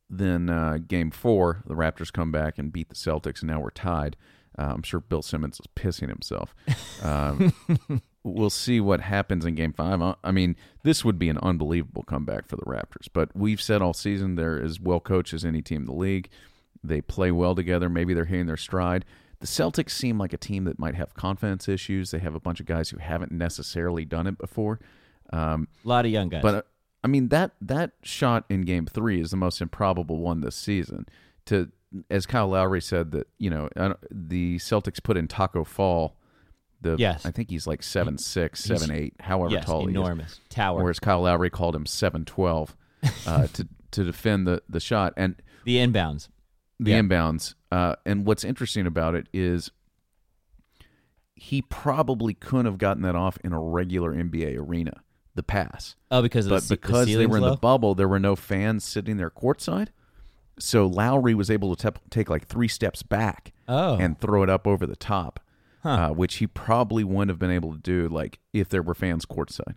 then 0.08 0.48
uh, 0.50 0.78
game 0.86 1.10
four, 1.10 1.62
the 1.66 1.74
Raptors 1.74 2.12
come 2.12 2.30
back 2.32 2.58
and 2.58 2.72
beat 2.72 2.88
the 2.88 2.94
Celtics, 2.94 3.40
and 3.40 3.48
now 3.50 3.60
we're 3.60 3.70
tied. 3.70 4.16
Uh, 4.58 4.72
I'm 4.74 4.82
sure 4.82 5.00
Bill 5.00 5.22
Simmons 5.22 5.60
is 5.60 5.66
pissing 5.76 6.08
himself. 6.08 6.54
Um, 7.02 7.52
we'll 8.24 8.48
see 8.50 8.80
what 8.80 9.00
happens 9.00 9.44
in 9.44 9.54
game 9.54 9.72
five. 9.72 10.00
I- 10.00 10.14
I 10.24 10.30
mean, 10.32 10.56
this 10.82 11.04
would 11.04 11.18
be 11.18 11.28
an 11.28 11.38
unbelievable 11.38 12.04
comeback 12.04 12.46
for 12.48 12.56
the 12.56 12.62
Raptors, 12.62 13.08
but 13.12 13.36
we've 13.36 13.60
said 13.60 13.82
all 13.82 13.92
season 13.92 14.36
they're 14.36 14.62
as 14.62 14.80
well 14.80 15.00
coached 15.00 15.34
as 15.34 15.44
any 15.44 15.60
team 15.62 15.82
in 15.82 15.86
the 15.86 15.92
league. 15.92 16.28
They 16.82 17.00
play 17.00 17.30
well 17.32 17.54
together. 17.54 17.88
Maybe 17.88 18.14
they're 18.14 18.24
hitting 18.26 18.46
their 18.46 18.56
stride. 18.56 19.04
The 19.40 19.46
Celtics 19.46 19.90
seem 19.90 20.18
like 20.18 20.32
a 20.32 20.38
team 20.38 20.64
that 20.64 20.78
might 20.78 20.94
have 20.94 21.12
confidence 21.14 21.68
issues. 21.68 22.10
They 22.10 22.20
have 22.20 22.34
a 22.34 22.40
bunch 22.40 22.60
of 22.60 22.64
guys 22.66 22.88
who 22.90 22.98
haven't 22.98 23.32
necessarily 23.32 24.04
done 24.06 24.26
it 24.26 24.38
before. 24.38 24.80
Um, 25.32 25.68
a 25.84 25.88
lot 25.88 26.06
of 26.06 26.12
young 26.12 26.28
guys. 26.30 26.42
but 26.42 26.54
uh, 26.54 26.62
I 27.06 27.08
mean 27.08 27.28
that 27.28 27.52
that 27.60 27.92
shot 28.02 28.44
in 28.48 28.62
Game 28.62 28.84
Three 28.84 29.20
is 29.20 29.30
the 29.30 29.36
most 29.36 29.60
improbable 29.60 30.18
one 30.18 30.40
this 30.40 30.56
season. 30.56 31.06
To 31.44 31.70
as 32.10 32.26
Kyle 32.26 32.48
Lowry 32.48 32.82
said 32.82 33.12
that 33.12 33.28
you 33.38 33.48
know 33.48 33.68
the 34.10 34.56
Celtics 34.56 35.00
put 35.00 35.16
in 35.16 35.28
Tacko 35.28 35.62
Fall. 35.64 36.16
The 36.80 36.96
Yes. 36.98 37.24
I 37.24 37.30
think 37.30 37.48
he's 37.50 37.64
like 37.64 37.84
seven 37.84 38.18
six, 38.18 38.64
He's- 38.64 38.80
seven 38.80 38.92
eight, 38.92 39.14
however 39.20 39.54
yes, 39.54 39.66
tall 39.66 39.82
he 39.82 39.86
is. 39.86 39.90
enormous 39.90 40.40
tower. 40.48 40.82
Whereas 40.82 40.98
Kyle 40.98 41.22
Lowry 41.22 41.48
called 41.48 41.76
him 41.76 41.86
seven 41.86 42.24
twelve 42.24 42.76
uh, 43.26 43.46
to 43.52 43.68
to 43.92 44.02
defend 44.02 44.48
the 44.48 44.60
the 44.68 44.80
shot 44.80 45.12
and 45.16 45.36
the 45.64 45.76
inbounds. 45.76 46.28
the 46.80 46.90
Yeah. 46.90 47.00
inbounds. 47.02 47.54
Uh, 47.70 47.94
and 48.04 48.26
what's 48.26 48.42
interesting 48.42 48.84
about 48.84 49.14
it 49.14 49.28
is 49.32 49.70
he 51.36 51.62
probably 51.62 52.34
couldn't 52.34 52.66
have 52.66 52.78
gotten 52.78 53.02
that 53.04 53.14
off 53.14 53.38
in 53.44 53.52
a 53.52 53.60
regular 53.60 54.12
NBA 54.12 54.56
arena. 54.58 55.02
The 55.36 55.42
pass 55.44 55.94
Oh, 56.10 56.20
because 56.22 56.46
of 56.46 56.50
but 56.50 56.56
the, 56.56 56.60
ce- 56.66 56.68
the 56.70 56.76
because 56.76 57.06
they 57.06 57.26
were 57.26 57.36
in 57.36 57.42
low? 57.44 57.50
the 57.50 57.56
bubble, 57.56 57.94
there 57.94 58.08
were 58.08 58.18
no 58.18 58.34
fans 58.34 58.82
sitting 58.84 59.16
there 59.16 59.30
courtside. 59.30 59.88
So 60.58 60.86
Lowry 60.86 61.34
was 61.34 61.50
able 61.50 61.76
to 61.76 61.80
tep- 61.82 61.98
take 62.10 62.28
like 62.30 62.46
three 62.46 62.68
steps 62.68 63.02
back 63.02 63.52
Oh. 63.68 63.96
and 63.96 64.18
throw 64.18 64.42
it 64.42 64.48
up 64.50 64.66
over 64.66 64.86
the 64.86 64.96
top, 64.96 65.40
Huh. 65.82 65.88
uh, 65.90 66.10
which 66.10 66.36
he 66.36 66.46
probably 66.46 67.04
wouldn't 67.04 67.28
have 67.28 67.38
been 67.38 67.50
able 67.50 67.72
to 67.72 67.78
do 67.78 68.08
like 68.08 68.38
if 68.52 68.68
there 68.68 68.82
were 68.82 68.94
fans 68.94 69.24
courtside. 69.26 69.76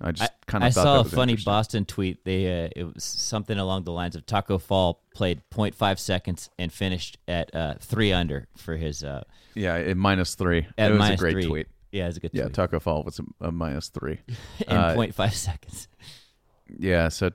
I 0.00 0.12
just 0.12 0.30
kind 0.46 0.62
I 0.62 0.68
of 0.68 0.74
thought 0.74 0.82
saw 0.82 1.02
that 1.02 1.12
a 1.12 1.16
funny. 1.16 1.36
Boston 1.36 1.84
tweet. 1.86 2.24
They 2.24 2.64
uh, 2.64 2.68
it 2.76 2.84
was 2.94 3.02
something 3.02 3.58
along 3.58 3.84
the 3.84 3.92
lines 3.92 4.14
of 4.16 4.26
Tacko 4.26 4.58
Fall 4.58 5.02
played 5.14 5.40
0.5 5.50 5.98
seconds 5.98 6.50
and 6.58 6.70
finished 6.72 7.16
at 7.26 7.54
uh, 7.54 7.74
three 7.80 8.12
under 8.12 8.46
for 8.58 8.76
his 8.76 9.02
uh, 9.02 9.24
Yeah, 9.54 9.74
at 9.76 9.96
minus 9.96 10.34
three. 10.34 10.66
at 10.76 10.92
it 10.92 10.98
was 10.98 11.10
a 11.10 11.16
great 11.16 11.32
three. 11.32 11.46
tweet. 11.46 11.66
Yeah, 11.96 12.04
it 12.04 12.08
was 12.08 12.16
a 12.18 12.20
good 12.20 12.30
Yeah, 12.34 12.42
tweet. 12.44 12.54
Tacko 12.54 12.80
Fall 12.80 13.02
was 13.02 13.18
a, 13.18 13.46
a 13.46 13.52
minus 13.52 13.88
three. 13.88 14.20
in 14.68 14.76
uh, 14.76 14.94
0.5 14.94 15.32
seconds. 15.32 15.88
Yeah, 16.78 17.08
so 17.08 17.30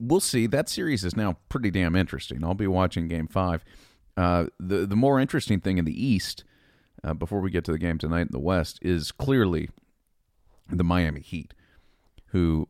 we'll 0.00 0.20
see. 0.20 0.46
That 0.46 0.68
series 0.68 1.04
is 1.04 1.16
now 1.16 1.36
pretty 1.48 1.70
damn 1.70 1.94
interesting. 1.94 2.42
I'll 2.42 2.54
be 2.54 2.66
watching 2.66 3.06
Game 3.06 3.28
Five. 3.28 3.64
Uh, 4.16 4.46
the 4.58 4.86
the 4.86 4.96
more 4.96 5.20
interesting 5.20 5.60
thing 5.60 5.78
in 5.78 5.84
the 5.84 6.04
East, 6.04 6.44
uh, 7.04 7.14
before 7.14 7.40
we 7.40 7.50
get 7.50 7.64
to 7.66 7.72
the 7.72 7.78
game 7.78 7.98
tonight 7.98 8.22
in 8.22 8.28
the 8.32 8.40
West, 8.40 8.78
is 8.82 9.12
clearly 9.12 9.68
the 10.68 10.84
Miami 10.84 11.20
Heat, 11.20 11.54
who 12.26 12.68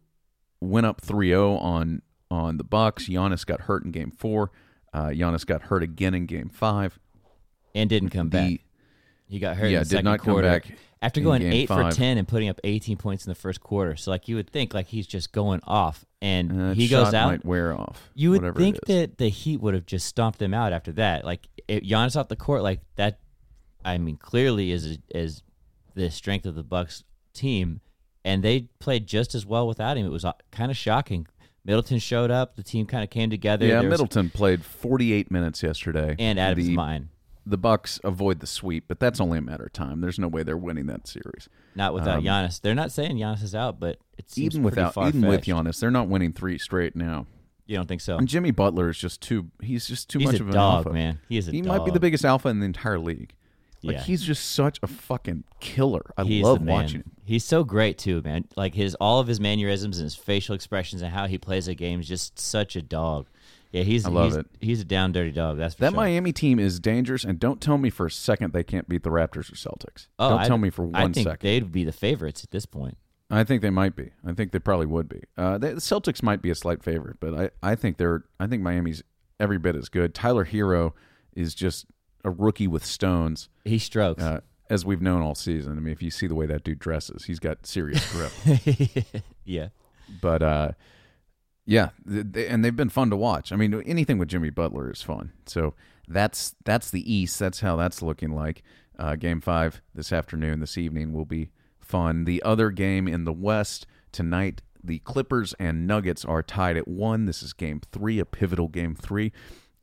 went 0.60 0.86
up 0.86 1.00
3-0 1.00 1.60
on 1.62 2.02
on 2.30 2.58
the 2.58 2.64
Bucks. 2.64 3.08
Giannis 3.08 3.46
got 3.46 3.62
hurt 3.62 3.84
in 3.84 3.90
Game 3.90 4.10
Four. 4.10 4.50
Uh, 4.92 5.06
Giannis 5.06 5.46
got 5.46 5.62
hurt 5.62 5.82
again 5.82 6.14
in 6.14 6.26
Game 6.26 6.50
Five. 6.50 6.98
And 7.74 7.88
didn't 7.88 8.10
come 8.10 8.28
back. 8.28 8.50
He 9.28 9.38
got 9.38 9.56
hurt 9.56 9.68
yeah, 9.68 9.78
in 9.78 9.84
the 9.84 9.96
did 9.96 10.04
not 10.04 10.20
come 10.20 10.40
back 10.42 10.66
After 11.02 11.22
going 11.22 11.40
game 11.40 11.52
8 11.52 11.66
for 11.68 11.90
10 11.90 12.18
and 12.18 12.28
putting 12.28 12.50
up 12.50 12.60
18 12.62 12.98
points 12.98 13.24
in 13.24 13.30
the 13.30 13.34
first 13.34 13.60
quarter. 13.60 13.96
So 13.96 14.10
like 14.10 14.28
you 14.28 14.36
would 14.36 14.50
think 14.50 14.74
like 14.74 14.86
he's 14.86 15.06
just 15.06 15.32
going 15.32 15.60
off 15.64 16.04
and 16.20 16.70
uh, 16.70 16.74
he 16.74 16.88
goes 16.88 17.14
out. 17.14 17.28
might 17.28 17.44
wear 17.44 17.72
off. 17.72 18.10
You 18.14 18.32
would 18.32 18.54
think 18.54 18.78
that 18.86 19.16
the 19.16 19.28
Heat 19.28 19.60
would 19.60 19.74
have 19.74 19.86
just 19.86 20.06
stomped 20.06 20.38
them 20.38 20.52
out 20.52 20.72
after 20.72 20.92
that. 20.92 21.24
Like 21.24 21.48
it, 21.68 21.84
Giannis 21.84 22.16
off 22.16 22.28
the 22.28 22.36
court, 22.36 22.62
like 22.62 22.80
that. 22.96 23.18
I 23.82 23.96
mean, 23.96 24.16
clearly 24.16 24.72
is 24.72 24.98
is 25.08 25.42
the 25.94 26.10
strength 26.10 26.44
of 26.44 26.54
the 26.54 26.62
Bucks 26.62 27.04
team, 27.32 27.80
and 28.24 28.42
they 28.42 28.68
played 28.78 29.06
just 29.06 29.34
as 29.34 29.46
well 29.46 29.66
without 29.66 29.96
him. 29.96 30.04
It 30.04 30.10
was 30.10 30.26
kind 30.50 30.70
of 30.70 30.76
shocking. 30.76 31.26
Middleton 31.64 31.98
showed 31.98 32.30
up. 32.30 32.56
The 32.56 32.62
team 32.62 32.86
kind 32.86 33.04
of 33.04 33.10
came 33.10 33.30
together. 33.30 33.66
Yeah, 33.66 33.82
Middleton 33.82 34.30
played 34.30 34.64
48 34.64 35.30
minutes 35.30 35.62
yesterday. 35.62 36.16
and 36.18 36.38
Adams 36.38 36.66
the, 36.66 36.74
mine. 36.74 37.10
The 37.46 37.56
Bucks 37.58 37.98
avoid 38.04 38.40
the 38.40 38.46
sweep, 38.46 38.84
but 38.88 39.00
that's 39.00 39.20
only 39.20 39.38
a 39.38 39.42
matter 39.42 39.64
of 39.64 39.72
time. 39.72 40.00
There's 40.00 40.18
no 40.18 40.28
way 40.28 40.42
they're 40.42 40.56
winning 40.56 40.86
that 40.86 41.06
series. 41.06 41.48
Not 41.74 41.94
without 41.94 42.18
um, 42.18 42.24
Giannis. 42.24 42.60
They're 42.60 42.74
not 42.74 42.92
saying 42.92 43.16
Giannis 43.16 43.42
is 43.42 43.54
out, 43.54 43.80
but 43.80 43.98
it 44.18 44.30
seems 44.30 44.54
Even 44.54 44.62
without, 44.64 44.96
even 44.98 45.22
with 45.26 45.42
Giannis, 45.42 45.80
they're 45.80 45.90
not 45.90 46.08
winning 46.08 46.32
three 46.32 46.58
straight 46.58 46.94
now. 46.94 47.26
You 47.66 47.76
don't 47.76 47.86
think 47.86 48.00
so? 48.00 48.16
And 48.18 48.26
Jimmy 48.26 48.50
Butler 48.50 48.88
is 48.90 48.98
just 48.98 49.20
too. 49.20 49.48
He's 49.62 49.86
just 49.86 50.10
too 50.10 50.18
He's 50.18 50.26
much 50.32 50.40
a 50.40 50.42
of 50.42 50.48
an 50.48 50.54
dog, 50.54 50.76
alpha. 50.86 50.90
man. 50.92 51.20
He 51.28 51.38
is 51.38 51.46
a 51.48 51.52
he 51.52 51.60
dog. 51.60 51.78
might 51.78 51.84
be 51.84 51.92
the 51.92 52.00
biggest 52.00 52.24
alpha 52.24 52.48
in 52.48 52.58
the 52.58 52.66
entire 52.66 52.98
league. 52.98 53.34
Like 53.82 53.96
Yeah. 53.96 54.02
he's 54.02 54.22
just 54.22 54.50
such 54.50 54.78
a 54.82 54.86
fucking 54.86 55.44
killer. 55.60 56.12
I 56.18 56.24
He's 56.24 56.42
love 56.42 56.60
watching 56.62 57.00
him. 57.00 57.12
He's 57.24 57.44
so 57.44 57.64
great 57.64 57.96
too, 57.96 58.20
man. 58.22 58.44
Like 58.56 58.74
his 58.74 58.94
all 58.96 59.20
of 59.20 59.26
his 59.28 59.40
mannerisms 59.40 59.98
and 59.98 60.04
his 60.04 60.16
facial 60.16 60.54
expressions 60.54 61.00
and 61.00 61.12
how 61.12 61.26
he 61.28 61.38
plays 61.38 61.66
a 61.68 61.74
game 61.74 62.00
is 62.00 62.08
just 62.08 62.38
such 62.38 62.76
a 62.76 62.82
dog. 62.82 63.26
Yeah, 63.72 63.82
he's 63.82 64.04
I 64.04 64.10
love 64.10 64.26
he's, 64.26 64.36
it. 64.36 64.46
He's 64.60 64.80
a 64.80 64.84
down 64.84 65.12
dirty 65.12 65.30
dog. 65.30 65.56
That's 65.58 65.74
for 65.76 65.82
That 65.82 65.90
sure. 65.92 65.96
Miami 65.96 66.32
team 66.32 66.58
is 66.58 66.80
dangerous, 66.80 67.22
and 67.24 67.38
don't 67.38 67.60
tell 67.60 67.78
me 67.78 67.88
for 67.90 68.06
a 68.06 68.10
second 68.10 68.52
they 68.52 68.64
can't 68.64 68.88
beat 68.88 69.02
the 69.04 69.10
Raptors 69.10 69.50
or 69.52 69.54
Celtics. 69.54 70.08
Oh, 70.18 70.30
don't 70.30 70.40
I- 70.40 70.48
tell 70.48 70.58
me 70.58 70.70
for 70.70 70.84
one 70.84 70.96
I 70.96 71.02
think 71.12 71.28
second. 71.28 71.38
they'd 71.48 71.70
be 71.72 71.84
the 71.84 71.92
favorites 71.92 72.42
at 72.44 72.50
this 72.50 72.66
point. 72.66 72.96
I 73.32 73.44
think 73.44 73.62
they 73.62 73.70
might 73.70 73.94
be. 73.94 74.10
I 74.26 74.32
think 74.32 74.50
they 74.50 74.58
probably 74.58 74.86
would 74.86 75.08
be. 75.08 75.22
Uh, 75.36 75.56
they, 75.56 75.68
the 75.72 75.80
Celtics 75.80 76.20
might 76.20 76.42
be 76.42 76.50
a 76.50 76.54
slight 76.56 76.82
favorite, 76.82 77.18
but 77.20 77.52
I, 77.62 77.70
I 77.72 77.74
think 77.76 77.96
they're. 77.96 78.24
I 78.40 78.48
think 78.48 78.60
Miami's 78.60 79.04
every 79.38 79.58
bit 79.58 79.76
as 79.76 79.88
good. 79.88 80.14
Tyler 80.16 80.46
Herro 80.46 80.92
is 81.36 81.54
just 81.54 81.86
a 82.24 82.30
rookie 82.30 82.66
with 82.66 82.84
stones, 82.84 83.48
He 83.64 83.78
strokes. 83.78 84.20
uh, 84.22 84.40
as 84.68 84.84
we've 84.84 85.00
known 85.00 85.22
all 85.22 85.36
season. 85.36 85.76
I 85.78 85.80
mean, 85.80 85.92
if 85.92 86.02
you 86.02 86.10
see 86.10 86.26
the 86.26 86.34
way 86.34 86.46
that 86.46 86.64
dude 86.64 86.80
dresses, 86.80 87.24
he's 87.24 87.38
got 87.38 87.64
serious 87.66 88.04
grip. 88.12 88.32
yeah. 89.44 89.68
but 90.20 90.42
uh, 90.42 90.72
yeah, 91.66 91.90
they, 92.04 92.46
and 92.48 92.64
they've 92.64 92.74
been 92.76 92.88
fun 92.88 93.10
to 93.10 93.16
watch. 93.16 93.52
I 93.52 93.56
mean, 93.56 93.74
anything 93.86 94.18
with 94.18 94.28
Jimmy 94.28 94.50
Butler 94.50 94.90
is 94.90 95.02
fun. 95.02 95.32
So 95.46 95.74
that's 96.08 96.54
that's 96.64 96.90
the 96.90 97.12
East. 97.12 97.38
That's 97.38 97.60
how 97.60 97.76
that's 97.76 98.02
looking 98.02 98.30
like. 98.34 98.62
Uh, 98.98 99.16
game 99.16 99.40
five 99.40 99.80
this 99.94 100.12
afternoon, 100.12 100.60
this 100.60 100.76
evening 100.76 101.12
will 101.14 101.24
be 101.24 101.50
fun. 101.80 102.24
The 102.24 102.42
other 102.42 102.70
game 102.70 103.08
in 103.08 103.24
the 103.24 103.32
West 103.32 103.86
tonight, 104.12 104.60
the 104.84 104.98
Clippers 105.00 105.54
and 105.58 105.86
Nuggets 105.86 106.22
are 106.24 106.42
tied 106.42 106.76
at 106.76 106.86
one. 106.86 107.24
This 107.24 107.42
is 107.42 107.52
game 107.54 107.80
three, 107.92 108.18
a 108.18 108.26
pivotal 108.26 108.68
game 108.68 108.94
three. 108.94 109.32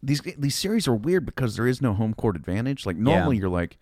These 0.04 0.22
these 0.38 0.56
series 0.56 0.88
are 0.88 0.96
weird 0.96 1.26
because 1.26 1.56
there 1.56 1.66
is 1.68 1.82
no 1.82 1.94
home 1.94 2.14
court 2.14 2.36
advantage. 2.36 2.86
Like 2.86 2.98
normally, 2.98 3.38
Yeah. 3.38 3.42
you're 3.42 3.50
like. 3.50 3.78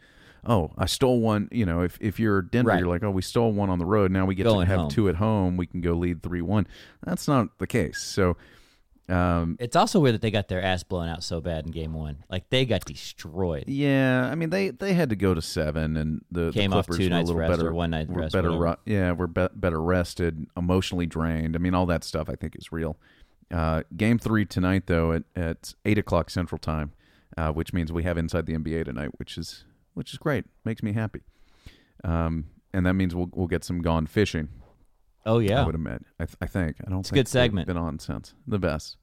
Oh, 0.45 0.71
I 0.77 0.85
stole 0.85 1.19
one. 1.21 1.49
You 1.51 1.65
know, 1.65 1.81
if, 1.81 1.97
if 1.99 2.19
you're 2.19 2.41
Denver, 2.41 2.69
Right. 2.69 2.79
you're 2.79 2.87
like, 2.87 3.03
oh, 3.03 3.11
we 3.11 3.21
stole 3.21 3.51
one 3.51 3.69
on 3.69 3.79
the 3.79 3.85
road. 3.85 4.11
Now 4.11 4.25
we 4.25 4.35
get 4.35 4.43
Going 4.43 4.65
to 4.67 4.71
have 4.71 4.79
home. 4.81 4.89
two 4.89 5.09
at 5.09 5.15
home. 5.15 5.57
We 5.57 5.65
can 5.65 5.81
go 5.81 5.93
lead 5.93 6.21
three 6.21 6.41
one. 6.41 6.67
That's 7.05 7.27
not 7.27 7.57
the 7.57 7.67
case. 7.67 8.01
So 8.01 8.37
Um, 9.07 9.55
It's 9.59 9.75
also 9.75 9.99
weird 9.99 10.15
that 10.15 10.21
they 10.21 10.31
got 10.31 10.47
their 10.47 10.61
ass 10.63 10.81
blown 10.83 11.07
out 11.09 11.23
so 11.23 11.39
bad 11.39 11.65
in 11.67 11.71
game 11.71 11.93
one. 11.93 12.23
Like 12.29 12.49
they 12.49 12.65
got 12.65 12.85
destroyed. 12.85 13.65
yeah, 13.67 14.27
I 14.31 14.33
mean 14.35 14.49
they 14.49 14.69
they 14.71 14.93
had 14.93 15.09
to 15.09 15.15
go 15.15 15.33
to 15.35 15.41
seven, 15.43 15.95
and 15.95 16.21
the, 16.31 16.51
Came 16.51 16.71
the 16.71 16.77
off 16.77 16.87
Clippers 16.87 16.97
two 17.05 17.09
nights 17.09 17.29
a 17.29 17.33
little 17.33 17.39
rest 17.47 17.59
better, 17.59 17.69
or 17.69 17.73
one 17.75 17.91
night 17.91 18.07
were 18.09 18.21
rest, 18.21 18.33
better, 18.33 18.51
whatever. 18.57 18.77
yeah, 18.85 19.11
we're 19.11 19.27
be- 19.27 19.47
better 19.55 19.79
rested, 19.81 20.47
emotionally 20.57 21.05
drained. 21.05 21.55
I 21.55 21.59
mean, 21.59 21.75
all 21.75 21.85
that 21.85 22.03
stuff 22.03 22.29
I 22.29 22.35
think 22.35 22.55
is 22.55 22.71
real. 22.71 22.97
Uh, 23.53 23.83
game 23.95 24.17
three 24.17 24.43
tonight, 24.43 24.87
though, 24.87 25.11
at, 25.11 25.23
at 25.35 25.75
eight 25.85 25.99
o'clock 25.99 26.31
Central 26.31 26.57
Time, 26.57 26.93
uh, 27.37 27.51
which 27.51 27.73
means 27.73 27.91
we 27.93 28.01
have 28.01 28.17
inside 28.17 28.47
the 28.47 28.53
NBA 28.55 28.85
tonight, 28.85 29.11
which 29.19 29.37
is 29.37 29.65
which 29.95 30.13
is 30.13 30.19
great. 30.19 30.45
Makes 30.63 30.83
me 30.83 30.93
happy. 30.93 31.21
Um, 32.03 32.45
and 32.73 32.85
that 32.85 32.93
means 32.93 33.15
we'll 33.15 33.29
we'll 33.33 33.47
get 33.47 33.63
some 33.63 33.81
gone 33.81 34.05
fishing. 34.05 34.49
Oh 35.25 35.39
yeah, 35.39 35.61
I 35.63 35.65
would 35.65 35.73
admit. 35.75 36.03
I, 36.19 36.25
th- 36.25 36.37
I 36.39 36.45
think 36.45 36.77
I 36.85 36.89
don't. 36.91 36.99
It's 36.99 37.09
a 37.11 37.15
good 37.15 37.27
segment. 37.27 37.65
Been 37.67 37.77
on 37.77 37.97
since 37.97 38.35
the 38.45 38.59
best. 38.59 38.97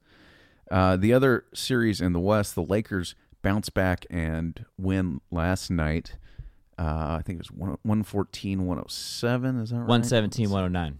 Uh, 0.71 0.95
the 0.95 1.13
other 1.13 1.43
series 1.53 1.99
in 1.99 2.13
the 2.13 2.19
West, 2.19 2.55
the 2.55 2.63
Lakers 2.63 3.15
bounce 3.41 3.69
back 3.69 4.05
and 4.09 4.65
win 4.77 5.19
last 5.29 5.69
night. 5.69 6.15
Uh, 6.79 7.17
I 7.19 7.21
think 7.23 7.35
it 7.37 7.41
was 7.41 7.51
one- 7.51 7.77
114, 7.83 8.65
107. 8.65 9.59
Is 9.59 9.69
that 9.71 9.75
right? 9.75 9.81
117, 9.81 10.49
109. 10.49 10.97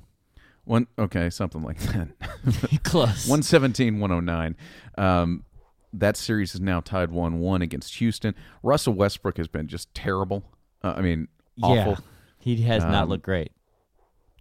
One, 0.65 0.87
okay, 0.99 1.29
something 1.29 1.63
like 1.63 1.79
that. 1.79 2.09
Close. 2.83 3.27
117, 3.27 3.99
109. 3.99 4.55
Um, 4.97 5.45
that 5.93 6.17
series 6.17 6.55
is 6.55 6.61
now 6.61 6.79
tied 6.81 7.11
1 7.11 7.39
1 7.39 7.61
against 7.61 7.95
Houston. 7.95 8.33
Russell 8.63 8.93
Westbrook 8.93 9.37
has 9.37 9.47
been 9.47 9.67
just 9.67 9.93
terrible. 9.93 10.43
Uh, 10.83 10.93
I 10.97 11.01
mean, 11.01 11.27
awful. 11.61 11.93
Yeah. 11.93 11.97
He 12.39 12.61
has 12.63 12.83
not 12.83 13.03
Um, 13.03 13.09
looked 13.09 13.23
great. 13.23 13.51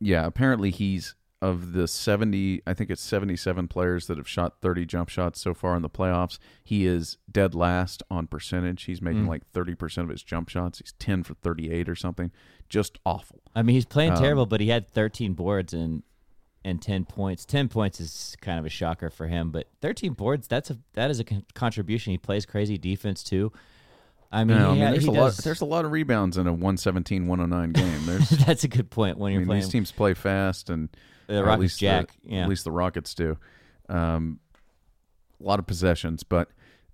Yeah, 0.01 0.27
apparently 0.27 0.71
he's 0.71 1.15
of 1.41 1.73
the 1.73 1.89
70, 1.89 2.63
I 2.69 2.73
think 2.75 2.89
it's 2.89 3.03
77 3.03 3.67
players 3.67 4.07
that 4.07 4.17
have 4.17 4.29
shot 4.29 4.61
30 4.61 4.87
jump 4.87 5.09
shots 5.09 5.41
so 5.41 5.55
far 5.55 5.75
in 5.75 5.83
the 5.83 5.91
playoffs. 5.91 6.39
He 6.63 6.87
is 6.87 7.19
dead 7.31 7.53
last 7.53 8.01
on 8.09 8.29
percentage. 8.29 8.85
He's 8.85 9.01
Mm. 9.01 9.03
making 9.03 9.27
like 9.27 9.51
30% 9.53 10.05
of 10.05 10.11
his 10.11 10.23
jump 10.23 10.49
shots. 10.49 10.79
He's 10.79 10.93
10 11.01 11.25
for 11.25 11.35
38 11.35 11.89
or 11.89 11.97
something. 11.97 12.31
Just 12.69 12.99
awful. 13.05 13.41
I 13.57 13.63
mean, 13.63 13.75
he's 13.75 13.85
playing 13.85 14.13
um, 14.13 14.19
terrible, 14.19 14.47
but 14.47 14.61
he 14.61 14.69
had 14.69 14.89
13 14.89 15.35
boards 15.35 15.75
and 15.75 16.05
and 16.65 16.81
10 16.81 17.05
points. 17.05 17.45
10 17.45 17.69
points 17.69 18.01
is 18.01 18.37
kind 18.41 18.59
of 18.59 18.65
a 18.67 18.69
shocker 18.69 19.11
for 19.11 19.27
him, 19.27 19.51
but 19.51 19.69
13 19.81 20.13
boards, 20.13 20.47
that's 20.49 20.71
a 20.71 20.79
that 20.95 21.11
is 21.11 21.21
a 21.21 21.25
con- 21.25 21.45
contribution. 21.55 22.13
He 22.13 22.19
plays 22.19 22.47
crazy 22.47 22.79
defense 22.79 23.23
too. 23.23 23.53
I 24.31 24.45
mean, 24.45 24.57
No, 24.59 24.71
I 24.71 24.75
mean, 24.75 24.81
there's 24.81 25.03
he 25.05 25.09
a 25.09 25.13
lot. 25.13 25.37
There's 25.37 25.61
a 25.61 25.65
lot 25.67 25.85
of 25.85 25.93
rebounds 25.93 26.39
in 26.39 26.47
a 26.47 26.53
117, 26.53 27.27
109 27.27 27.73
game. 27.85 28.07
There's, 28.07 28.29
that's 28.47 28.65
a 28.65 28.69
good 28.69 28.91
point 28.91 29.19
when 29.19 29.31
I 29.31 29.33
you're 29.33 29.41
mean, 29.41 29.49
playing 29.49 29.63
these 29.63 29.71
teams 29.73 29.93
play 29.93 30.15
fast, 30.15 30.71
and 30.71 30.89
the 31.27 31.43
Rockets 31.45 31.53
at 31.55 31.61
least 31.61 31.81
Jack. 31.81 32.07
The, 32.25 32.31
yeah. 32.31 32.43
At 32.45 32.49
least 32.49 32.65
the 32.65 32.71
Rockets 32.73 33.15
do. 33.15 33.37
Um, 33.89 34.41
a 35.41 35.45
lot 35.45 35.59
of 35.59 35.67
possessions, 35.67 36.23
but 36.23 36.49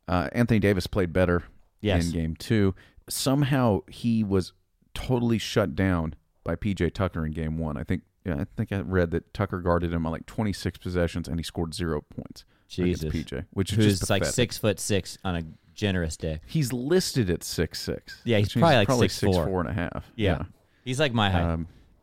uh, 0.09 0.29
Anthony 0.33 0.59
Davis 0.59 0.87
played 0.87 1.13
better 1.13 1.45
Yes. 1.81 2.07
in 2.07 2.13
game 2.13 2.35
two. 2.37 2.75
Somehow 3.09 3.83
he 3.89 4.25
was 4.25 4.53
totally 4.95 5.39
shut 5.39 5.77
down 5.77 6.15
by 6.43 6.57
PJ 6.57 6.93
Tucker 6.95 7.25
in 7.25 7.31
game 7.33 7.57
one. 7.59 7.77
I 7.77 7.85
think 7.85 8.03
yeah, 8.29 8.43
I 8.43 8.47
think 8.57 8.73
I 8.73 8.81
read 8.81 9.11
that 9.13 9.33
Tucker 9.35 9.61
guarded 9.61 9.93
him 9.93 10.07
on 10.07 10.13
like 10.13 10.27
26 10.27 10.79
possessions 10.79 11.27
and 11.29 11.39
he 11.39 11.43
scored 11.43 11.75
zero 11.75 12.03
points 12.03 12.45
Jesus. 12.69 13.03
against 13.05 13.29
PJ, 13.33 13.47
which 13.53 13.73
is 13.73 13.77
Who's 13.85 14.11
like 14.11 14.21
pathetic. 14.23 14.35
six 14.35 14.59
foot 14.59 14.79
six 14.81 15.19
on 15.25 15.37
a 15.37 15.43
generous 15.75 16.17
day. 16.17 16.41
He's 16.47 16.73
listed 16.73 17.31
at 17.31 17.43
six 17.45 17.81
six. 17.81 18.21
Yeah, 18.25 18.39
he's 18.39 18.53
probably 18.53 18.77
like 18.77 18.89
probably 18.89 19.09
6'4". 19.09 19.11
six 19.11 19.37
four 19.37 19.61
and 19.61 19.69
a 19.69 19.73
half. 19.73 20.05
Yeah. 20.17 20.43
He's 20.85 20.99
like 21.01 21.13
my 21.13 21.31
height, 21.31 21.43
Um, 21.45 21.67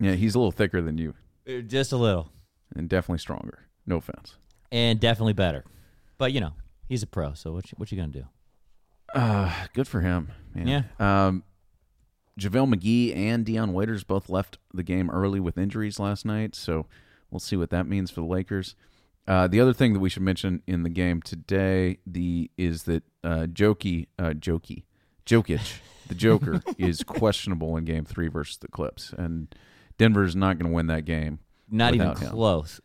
yeah, 0.00 0.12
he's 0.14 0.34
a 0.34 0.38
little 0.38 0.52
thicker 0.52 0.80
than 0.82 0.98
you 0.98 1.14
Uh, 1.48 1.60
just 1.62 1.92
a 1.92 1.96
little, 1.96 2.30
and 2.76 2.88
definitely 2.88 3.18
stronger. 3.18 3.60
No 3.86 3.96
offense. 3.96 4.36
and 4.70 5.00
definitely 5.00 5.32
better. 5.32 5.64
But 6.18 6.32
you 6.32 6.40
know, 6.40 6.52
he's 6.88 7.02
a 7.02 7.06
pro, 7.06 7.34
so 7.34 7.52
what 7.52 7.70
you, 7.70 7.74
what 7.76 7.90
you 7.90 7.98
gonna 7.98 8.12
do? 8.12 8.24
Uh, 9.14 9.52
good 9.74 9.86
for 9.88 10.00
him. 10.00 10.30
Man. 10.54 10.66
Yeah. 10.68 10.82
Um, 11.26 11.42
JaVale 12.38 12.74
McGee 12.74 13.16
and 13.16 13.44
Dion 13.44 13.72
Waiters 13.72 14.04
both 14.04 14.28
left 14.28 14.58
the 14.72 14.82
game 14.82 15.10
early 15.10 15.40
with 15.40 15.58
injuries 15.58 15.98
last 15.98 16.24
night, 16.24 16.54
so 16.54 16.86
we'll 17.30 17.40
see 17.40 17.56
what 17.56 17.70
that 17.70 17.86
means 17.86 18.10
for 18.10 18.20
the 18.20 18.26
Lakers. 18.26 18.74
Uh, 19.26 19.46
the 19.46 19.60
other 19.60 19.72
thing 19.72 19.92
that 19.92 20.00
we 20.00 20.08
should 20.08 20.22
mention 20.22 20.62
in 20.66 20.82
the 20.82 20.88
game 20.88 21.22
today 21.22 21.98
the 22.06 22.50
is 22.56 22.84
that 22.84 23.04
uh, 23.22 23.46
Joki, 23.52 24.06
uh, 24.18 24.30
Joki, 24.30 24.84
Jokic, 25.26 25.78
the 26.08 26.14
Joker, 26.14 26.62
is 26.78 27.04
questionable 27.04 27.76
in 27.76 27.84
Game 27.84 28.04
Three 28.04 28.28
versus 28.28 28.56
the 28.56 28.68
Clips, 28.68 29.12
and 29.16 29.54
Denver's 29.98 30.34
not 30.34 30.58
going 30.58 30.70
to 30.70 30.74
win 30.74 30.88
that 30.88 31.04
game. 31.04 31.38
Not 31.70 31.94
even 31.94 32.08
him. 32.08 32.16
close. 32.16 32.80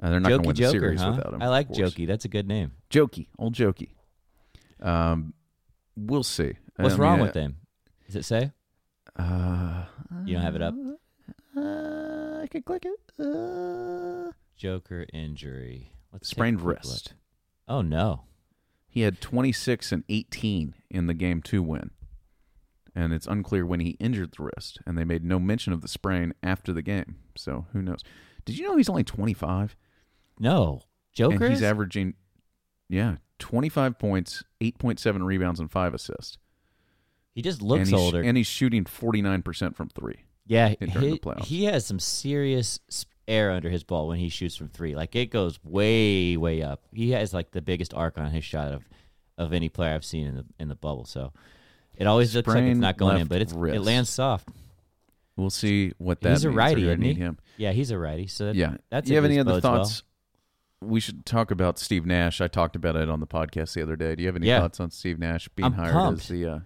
Uh, 0.00 0.10
they're 0.10 0.20
not 0.20 0.30
going 0.30 0.42
to 0.42 0.44
Jokey 0.44 0.46
win 0.46 0.56
the 0.56 0.62
Joker, 0.62 0.80
series 0.80 1.00
huh? 1.00 1.12
without 1.16 1.34
him. 1.34 1.42
I 1.42 1.48
like. 1.48 1.68
Jokey. 1.68 2.06
That's 2.06 2.24
a 2.24 2.28
good 2.28 2.48
name. 2.48 2.72
Jokey, 2.88 3.26
old 3.38 3.54
Jokey. 3.54 3.90
Um, 4.80 5.34
we'll 5.94 6.22
see. 6.22 6.54
What's 6.76 6.94
I 6.94 6.98
wrong 6.98 7.18
mean, 7.18 7.26
with 7.26 7.34
him? 7.34 7.56
Does 8.06 8.16
it 8.16 8.24
say? 8.24 8.52
Uh, 9.18 9.84
You 10.24 10.34
don't 10.34 10.42
have 10.42 10.56
it 10.56 10.62
up? 10.62 10.74
Uh, 11.56 12.40
I 12.42 12.46
can 12.50 12.62
click 12.62 12.84
it. 12.86 13.24
Uh, 13.24 14.32
Joker 14.56 15.06
injury. 15.12 15.92
Let's 16.12 16.28
sprained 16.28 16.62
wrist. 16.62 17.12
look. 17.68 17.76
Oh 17.76 17.82
no. 17.82 18.24
He 18.88 19.02
had 19.02 19.20
26 19.20 19.92
and 19.92 20.04
18 20.08 20.74
in 20.90 21.06
the 21.06 21.14
game 21.14 21.40
two 21.42 21.62
win. 21.62 21.90
And 22.94 23.14
it's 23.14 23.26
unclear 23.26 23.64
when 23.64 23.80
he 23.80 23.90
injured 24.00 24.34
the 24.36 24.44
wrist, 24.44 24.78
and 24.86 24.98
they 24.98 25.04
made 25.04 25.24
no 25.24 25.38
mention 25.38 25.72
of 25.72 25.80
the 25.80 25.88
sprain 25.88 26.34
after 26.42 26.74
the 26.74 26.82
game. 26.82 27.16
So 27.36 27.66
who 27.72 27.80
knows? 27.80 28.00
Did 28.44 28.58
you 28.58 28.66
know 28.68 28.76
he's 28.76 28.90
only 28.90 29.04
25? 29.04 29.74
No. 30.38 30.82
Joker. 31.14 31.36
and 31.36 31.44
he's 31.48 31.58
is? 31.58 31.62
averaging, 31.62 32.14
yeah, 32.90 33.16
25 33.38 33.98
points, 33.98 34.44
8.7 34.62 35.24
rebounds, 35.24 35.58
and 35.58 35.70
five 35.70 35.94
assists. 35.94 36.36
He 37.34 37.42
just 37.42 37.62
looks 37.62 37.88
and 37.88 37.96
older. 37.98 38.22
And 38.22 38.36
he's 38.36 38.46
shooting 38.46 38.84
49% 38.84 39.74
from 39.76 39.88
three. 39.88 40.24
yeah, 40.46 40.74
he, 40.80 41.20
he 41.44 41.64
has 41.64 41.86
some 41.86 41.98
serious 41.98 42.78
air 43.28 43.50
under 43.52 43.70
his 43.70 43.84
ball 43.84 44.08
when 44.08 44.18
he 44.18 44.28
shoots 44.28 44.56
from 44.56 44.68
three. 44.68 44.94
Like 44.94 45.14
it 45.16 45.26
goes 45.30 45.58
way, 45.64 46.36
way 46.36 46.62
up. 46.62 46.82
He 46.92 47.12
has 47.12 47.32
like 47.32 47.52
the 47.52 47.62
biggest 47.62 47.94
arc 47.94 48.18
on 48.18 48.30
his 48.30 48.44
shot 48.44 48.68
of 48.72 48.82
of 49.38 49.52
any 49.52 49.68
player 49.70 49.94
I've 49.94 50.04
seen 50.04 50.26
in 50.26 50.34
the 50.36 50.44
in 50.58 50.68
the 50.68 50.74
bubble. 50.74 51.04
So 51.04 51.32
it 51.96 52.06
always 52.06 52.34
looks 52.34 52.48
like 52.48 52.64
it's 52.64 52.78
not 52.78 52.96
going 52.96 53.20
in, 53.20 53.26
but 53.28 53.40
it's 53.40 53.52
it 53.52 53.80
lands 53.80 54.10
soft. 54.10 54.48
We'll 55.36 55.48
see 55.50 55.92
what 55.98 56.20
that 56.20 56.30
He's 56.30 56.44
a 56.44 56.50
righty, 56.50 56.86
isn't 56.86 57.00
he? 57.00 57.14
him. 57.14 57.38
Yeah, 57.56 57.72
he's 57.72 57.90
a 57.90 57.98
righty. 57.98 58.26
So 58.26 58.46
that, 58.46 58.54
Yeah. 58.54 58.76
that's 58.90 59.06
Do 59.06 59.12
you 59.12 59.16
have 59.16 59.24
any 59.24 59.38
other 59.38 59.52
bodes 59.52 59.64
well. 59.64 59.76
thoughts? 59.78 60.02
We 60.82 61.00
should 61.00 61.24
talk 61.24 61.50
about 61.50 61.78
Steve 61.78 62.04
Nash. 62.04 62.40
I 62.40 62.48
talked 62.48 62.76
about 62.76 62.96
it 62.96 63.08
on 63.08 63.20
the 63.20 63.26
podcast 63.26 63.72
the 63.74 63.82
other 63.82 63.96
day. 63.96 64.14
Do 64.16 64.22
you 64.22 64.28
have 64.28 64.36
any 64.36 64.48
Yeah. 64.48 64.60
thoughts 64.60 64.80
on 64.80 64.90
Steve 64.90 65.18
Nash 65.18 65.48
being 65.54 65.64
I'm 65.66 65.72
hired 65.72 65.92
pumped. 65.94 66.22
as 66.22 66.28
the 66.28 66.46
uh, 66.46 66.58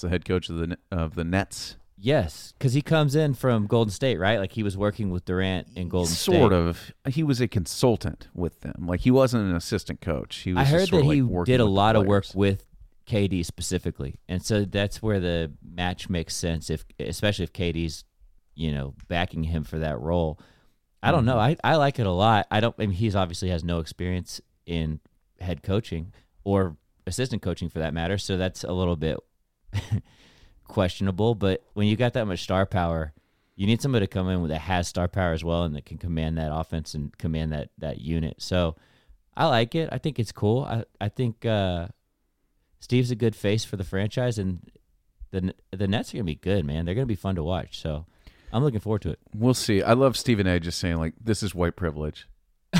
the 0.00 0.08
head 0.08 0.24
coach 0.24 0.48
of 0.48 0.56
the 0.56 0.78
of 0.90 1.14
the 1.14 1.24
Nets? 1.24 1.76
Yes, 1.98 2.52
because 2.58 2.74
he 2.74 2.82
comes 2.82 3.16
in 3.16 3.32
from 3.32 3.66
Golden 3.66 3.90
State, 3.90 4.18
right? 4.18 4.38
Like 4.38 4.52
he 4.52 4.62
was 4.62 4.76
working 4.76 5.10
with 5.10 5.24
Durant 5.24 5.68
in 5.76 5.88
Golden 5.88 6.12
State. 6.12 6.34
sort 6.34 6.52
of. 6.52 6.92
He 7.08 7.22
was 7.22 7.40
a 7.40 7.48
consultant 7.48 8.28
with 8.34 8.60
them. 8.60 8.84
Like 8.86 9.00
he 9.00 9.10
wasn't 9.10 9.48
an 9.48 9.56
assistant 9.56 10.02
coach. 10.02 10.36
He 10.36 10.52
was 10.52 10.68
I 10.68 10.70
heard 10.70 10.90
that 10.90 11.04
he 11.04 11.22
like 11.22 11.46
did 11.46 11.60
a 11.60 11.64
lot 11.64 11.96
of 11.96 12.04
work 12.04 12.26
with 12.34 12.64
KD 13.06 13.44
specifically, 13.46 14.20
and 14.28 14.42
so 14.44 14.66
that's 14.66 15.00
where 15.02 15.20
the 15.20 15.52
match 15.62 16.10
makes 16.10 16.36
sense. 16.36 16.68
If 16.68 16.84
especially 17.00 17.44
if 17.44 17.52
KD's, 17.54 18.04
you 18.54 18.72
know, 18.72 18.94
backing 19.08 19.44
him 19.44 19.64
for 19.64 19.78
that 19.78 19.98
role. 19.98 20.38
I 21.02 21.12
don't 21.12 21.24
know. 21.24 21.36
Mm-hmm. 21.36 21.60
I, 21.64 21.72
I 21.72 21.76
like 21.76 21.98
it 21.98 22.06
a 22.06 22.10
lot. 22.10 22.46
I 22.50 22.60
don't. 22.60 22.74
I 22.78 22.82
mean, 22.82 22.90
he's 22.90 23.16
obviously 23.16 23.48
has 23.50 23.64
no 23.64 23.78
experience 23.78 24.40
in 24.66 25.00
head 25.40 25.62
coaching 25.62 26.12
or 26.44 26.76
assistant 27.06 27.40
coaching 27.40 27.70
for 27.70 27.78
that 27.78 27.94
matter. 27.94 28.18
So 28.18 28.36
that's 28.36 28.64
a 28.64 28.72
little 28.72 28.96
bit 28.96 29.18
questionable. 30.64 31.34
But 31.34 31.64
when 31.74 31.86
you 31.86 31.96
got 31.96 32.12
that 32.14 32.26
much 32.26 32.42
star 32.42 32.66
power, 32.66 33.12
you 33.54 33.66
need 33.66 33.80
somebody 33.80 34.06
to 34.06 34.12
come 34.12 34.28
in 34.28 34.42
with 34.42 34.50
that 34.50 34.60
has 34.60 34.88
star 34.88 35.08
power 35.08 35.32
as 35.32 35.42
well 35.42 35.64
and 35.64 35.74
that 35.74 35.86
can 35.86 35.98
command 35.98 36.36
that 36.38 36.54
offense 36.54 36.94
and 36.94 37.16
command 37.18 37.52
that 37.52 37.70
that 37.78 38.00
unit. 38.00 38.36
So 38.38 38.76
I 39.36 39.46
like 39.46 39.74
it. 39.74 39.88
I 39.92 39.98
think 39.98 40.18
it's 40.18 40.32
cool. 40.32 40.64
I 40.64 40.84
I 41.00 41.08
think 41.08 41.44
uh, 41.44 41.88
Steve's 42.80 43.10
a 43.10 43.16
good 43.16 43.36
face 43.36 43.64
for 43.64 43.76
the 43.76 43.84
franchise, 43.84 44.38
and 44.38 44.70
the 45.30 45.54
the 45.70 45.86
Nets 45.88 46.12
are 46.12 46.18
gonna 46.18 46.24
be 46.24 46.34
good, 46.34 46.64
man. 46.64 46.84
They're 46.84 46.94
gonna 46.94 47.06
be 47.06 47.14
fun 47.14 47.34
to 47.36 47.42
watch. 47.42 47.80
So 47.80 48.06
I'm 48.52 48.62
looking 48.62 48.80
forward 48.80 49.02
to 49.02 49.10
it. 49.10 49.18
We'll 49.34 49.54
see. 49.54 49.82
I 49.82 49.92
love 49.92 50.16
Stephen 50.16 50.46
A. 50.46 50.58
just 50.60 50.78
saying 50.78 50.96
like 50.96 51.14
this 51.22 51.42
is 51.42 51.54
white 51.54 51.76
privilege. 51.76 52.28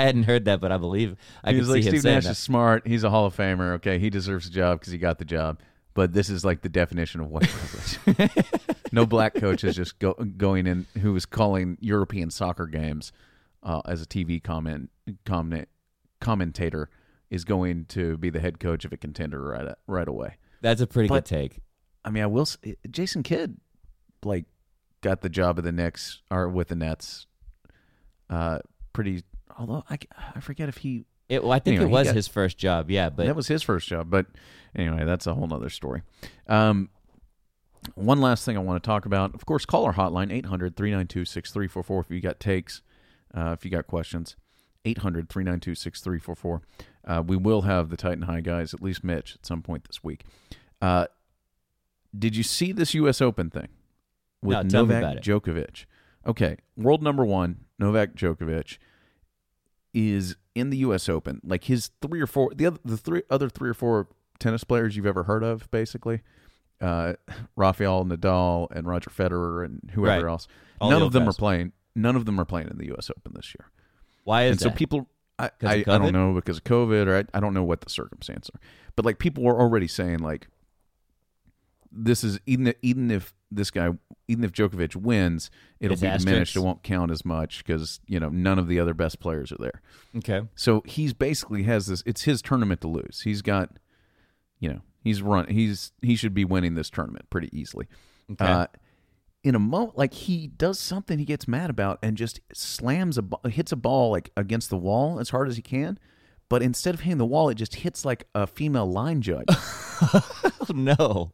I 0.00 0.04
hadn't 0.04 0.24
heard 0.24 0.44
that, 0.46 0.60
but 0.60 0.72
I 0.72 0.78
believe 0.78 1.16
I 1.44 1.52
he 1.52 1.58
was 1.58 1.66
see 1.68 1.72
like 1.74 1.82
him 1.84 1.90
Steve 1.90 2.02
saying 2.02 2.14
Nash 2.16 2.24
that. 2.24 2.30
is 2.32 2.38
smart. 2.38 2.86
He's 2.86 3.04
a 3.04 3.10
Hall 3.10 3.26
of 3.26 3.36
Famer. 3.36 3.74
Okay, 3.74 3.98
he 3.98 4.10
deserves 4.10 4.46
a 4.46 4.50
job 4.50 4.80
because 4.80 4.92
he 4.92 4.98
got 4.98 5.18
the 5.18 5.24
job. 5.24 5.60
But 5.94 6.12
this 6.12 6.30
is 6.30 6.44
like 6.44 6.62
the 6.62 6.68
definition 6.68 7.20
of 7.20 7.28
white 7.30 7.48
privilege. 7.48 8.30
no 8.92 9.06
black 9.06 9.34
coach 9.34 9.64
is 9.64 9.74
just 9.76 9.98
go, 9.98 10.12
going 10.14 10.66
in 10.66 10.86
who 11.00 11.14
is 11.16 11.26
calling 11.26 11.76
European 11.80 12.30
soccer 12.30 12.66
games 12.66 13.12
uh, 13.62 13.82
as 13.86 14.00
a 14.00 14.06
TV 14.06 14.42
comment, 14.42 14.88
comment 15.26 15.68
commentator 16.20 16.88
is 17.28 17.44
going 17.44 17.84
to 17.86 18.16
be 18.18 18.30
the 18.30 18.40
head 18.40 18.60
coach 18.60 18.84
of 18.84 18.92
a 18.92 18.96
contender 18.96 19.42
right 19.42 19.74
right 19.86 20.08
away. 20.08 20.36
That's 20.60 20.80
a 20.80 20.86
pretty 20.86 21.08
But- 21.08 21.24
good 21.24 21.36
take. 21.36 21.58
I 22.04 22.10
mean, 22.10 22.22
I 22.22 22.26
will. 22.26 22.42
s- 22.42 22.56
Jason 22.90 23.22
Kidd, 23.22 23.58
like, 24.24 24.46
got 25.02 25.20
the 25.20 25.28
job 25.28 25.58
of 25.58 25.64
the 25.64 25.72
Knicks 25.72 26.22
or 26.30 26.48
with 26.48 26.68
the 26.68 26.76
Nets. 26.76 27.26
Uh, 28.30 28.60
pretty 28.92 29.22
although 29.60 29.84
I, 29.90 29.98
I 30.34 30.40
forget 30.40 30.68
if 30.68 30.78
he 30.78 31.04
It, 31.28 31.42
well, 31.44 31.52
I 31.52 31.58
think 31.58 31.76
Anyway, 31.76 31.90
it 31.90 31.92
was 31.92 32.06
got- 32.08 32.16
his 32.16 32.26
first 32.28 32.58
job. 32.58 32.90
Yeah, 32.90 33.10
but 33.10 33.26
that 33.26 33.36
was 33.36 33.46
his 33.46 33.62
first 33.62 33.86
job. 33.86 34.10
But 34.10 34.26
anyway, 34.74 35.04
that's 35.04 35.26
a 35.26 35.34
whole 35.34 35.46
nother 35.46 35.68
story. 35.70 36.02
Um, 36.48 36.88
one 37.94 38.20
last 38.20 38.44
thing 38.44 38.56
I 38.56 38.60
want 38.60 38.82
to 38.82 38.86
talk 38.86 39.06
about. 39.06 39.34
Of 39.34 39.46
course, 39.46 39.64
call 39.64 39.84
our 39.84 39.94
hotline 39.94 40.32
800 40.32 40.76
392 40.76 41.24
6344 41.24 42.00
if 42.00 42.10
you 42.10 42.20
got 42.20 42.40
takes, 42.40 42.82
uh, 43.34 43.54
if 43.58 43.64
you 43.64 43.70
got 43.70 43.86
questions. 43.86 44.36
800 44.84 45.28
392 45.28 45.74
6344. 45.74 46.62
Uh, 47.04 47.22
We 47.26 47.36
will 47.36 47.62
have 47.62 47.90
the 47.90 47.96
Titan 47.96 48.22
High 48.22 48.40
guys, 48.40 48.72
at 48.74 48.82
least 48.82 49.04
Mitch, 49.04 49.34
at 49.36 49.44
some 49.46 49.60
point 49.62 49.84
this 49.84 50.02
week. 50.02 50.24
Uh, 50.80 51.06
did 52.18 52.34
you 52.34 52.42
see 52.42 52.72
this 52.72 52.92
U.S. 52.94 53.20
Open 53.20 53.50
thing 53.50 53.68
with 54.42 54.72
No, 54.72 54.84
Novak. 54.84 55.18
Djokovic? 55.22 55.84
Okay, 56.26 56.56
world 56.76 57.02
number 57.02 57.24
one, 57.24 57.64
Novak 57.78 58.14
Djokovic 58.14 58.78
is 59.94 60.36
in 60.54 60.70
the 60.70 60.78
U.S. 60.78 61.08
Open. 61.08 61.40
Like 61.44 61.64
his 61.64 61.90
three 62.02 62.20
or 62.20 62.26
four, 62.26 62.52
the 62.54 62.66
other, 62.66 62.78
the 62.84 62.96
three 62.96 63.22
other 63.30 63.48
three 63.48 63.70
or 63.70 63.74
four 63.74 64.08
tennis 64.38 64.64
players 64.64 64.96
you've 64.96 65.06
ever 65.06 65.24
heard 65.24 65.42
of, 65.42 65.70
basically, 65.70 66.22
uh, 66.80 67.14
Rafael 67.56 68.04
Nadal 68.04 68.68
and 68.70 68.86
Roger 68.86 69.10
Federer 69.10 69.64
and 69.64 69.90
whoever 69.94 70.24
Right. 70.26 70.30
else. 70.30 70.48
All 70.80 70.90
none 70.90 71.00
the 71.00 71.06
of 71.06 71.12
them 71.12 71.24
guys. 71.24 71.34
are 71.34 71.38
playing. 71.38 71.72
None 71.94 72.16
of 72.16 72.24
them 72.24 72.40
are 72.40 72.44
playing 72.44 72.68
in 72.68 72.78
the 72.78 72.86
U.S. 72.86 73.10
Open 73.10 73.32
this 73.34 73.54
year. 73.58 73.68
why 74.24 74.44
is 74.44 74.52
and 74.52 74.60
so 74.60 74.70
people, 74.70 75.08
I, 75.38 75.50
I, 75.62 75.74
I 75.86 75.98
don't 75.98 76.12
know 76.12 76.32
because 76.34 76.58
of 76.58 76.64
COVID 76.64 77.06
or 77.06 77.16
I, 77.18 77.24
I 77.36 77.40
don't 77.40 77.52
know 77.54 77.64
what 77.64 77.80
the 77.80 77.90
circumstances 77.90 78.50
are, 78.54 78.60
but 78.96 79.04
like 79.04 79.18
people 79.18 79.42
were 79.44 79.58
already 79.60 79.88
saying 79.88 80.18
like, 80.18 80.46
this 81.92 82.22
is 82.22 82.38
even 82.46 82.72
even 82.82 83.10
if 83.10 83.34
this 83.50 83.70
guy 83.70 83.90
even 84.30 84.44
if 84.44 84.52
Djokovic 84.52 84.94
wins, 84.94 85.50
it'll 85.80 85.96
be 85.96 86.08
diminished. 86.08 86.54
It 86.54 86.60
won't 86.60 86.84
count 86.84 87.10
as 87.10 87.24
much 87.24 87.64
because 87.64 88.00
you 88.06 88.20
know 88.20 88.28
none 88.28 88.58
of 88.60 88.68
the 88.68 88.78
other 88.78 88.94
best 88.94 89.18
players 89.18 89.50
are 89.50 89.58
there. 89.58 89.82
okay. 90.18 90.42
So 90.54 90.82
he's 90.86 91.12
basically 91.12 91.64
has 91.64 91.88
this. 91.88 92.02
It's 92.06 92.22
his 92.22 92.40
tournament 92.40 92.80
to 92.82 92.88
lose. 92.88 93.22
He's 93.24 93.42
got, 93.42 93.78
you 94.60 94.68
know, 94.68 94.80
he's 95.02 95.20
run. 95.20 95.48
He's 95.48 95.90
he 96.00 96.14
should 96.14 96.32
be 96.32 96.44
winning 96.44 96.76
this 96.76 96.90
tournament 96.90 97.28
pretty 97.28 97.50
easily. 97.52 97.88
Okay. 98.30 98.44
Uh, 98.44 98.66
in 99.42 99.56
a 99.56 99.58
moment, 99.58 99.98
like 99.98 100.14
he 100.14 100.46
does 100.46 100.78
something 100.78 101.18
he 101.18 101.24
gets 101.24 101.48
mad 101.48 101.70
about 101.70 101.98
and 102.02 102.16
just 102.16 102.40
slams 102.52 103.18
a 103.18 103.48
hits 103.48 103.72
a 103.72 103.76
ball 103.76 104.12
like 104.12 104.30
against 104.36 104.70
the 104.70 104.76
wall 104.76 105.18
as 105.18 105.30
hard 105.30 105.48
as 105.48 105.56
he 105.56 105.62
can. 105.62 105.98
But 106.48 106.62
instead 106.62 106.94
of 106.94 107.00
hitting 107.00 107.18
the 107.18 107.26
wall, 107.26 107.48
it 107.48 107.54
just 107.54 107.76
hits 107.76 108.04
like 108.04 108.26
a 108.34 108.46
female 108.46 108.90
line 108.90 109.22
judge, 109.22 109.46
oh 109.48 110.66
no. 110.74 111.32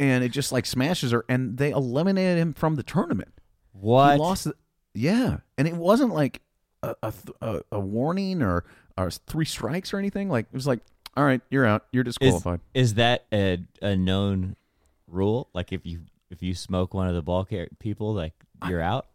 And 0.00 0.24
it 0.24 0.30
just 0.30 0.50
like 0.50 0.66
smashes 0.66 1.12
her. 1.12 1.24
And 1.28 1.56
they 1.58 1.70
eliminated 1.70 2.38
him 2.38 2.52
from 2.54 2.74
the 2.74 2.82
tournament. 2.82 3.32
What? 3.72 4.14
He 4.14 4.18
lost. 4.18 4.44
The, 4.44 4.54
yeah, 4.94 5.36
and 5.56 5.68
it 5.68 5.74
wasn't 5.76 6.12
like 6.12 6.40
a 6.82 6.96
a, 7.02 7.12
a 7.40 7.60
a 7.72 7.78
warning 7.80 8.42
or 8.42 8.64
or 8.98 9.10
three 9.12 9.44
strikes 9.44 9.94
or 9.94 9.98
anything. 9.98 10.28
Like 10.28 10.46
it 10.50 10.54
was 10.54 10.66
like, 10.66 10.80
all 11.16 11.24
right, 11.24 11.40
you're 11.50 11.64
out. 11.66 11.86
You're 11.92 12.02
disqualified. 12.04 12.60
is 12.74 12.94
that 12.94 13.26
a, 13.32 13.58
a 13.80 13.94
known 13.94 14.56
rule? 15.06 15.48
Like 15.54 15.72
if 15.72 15.86
you 15.86 16.00
if 16.30 16.42
you 16.42 16.54
smoke 16.54 16.92
one 16.94 17.06
of 17.08 17.14
the 17.14 17.22
ball 17.22 17.44
car- 17.44 17.68
people, 17.78 18.12
like 18.14 18.32
you're 18.68 18.80
out. 18.82 19.06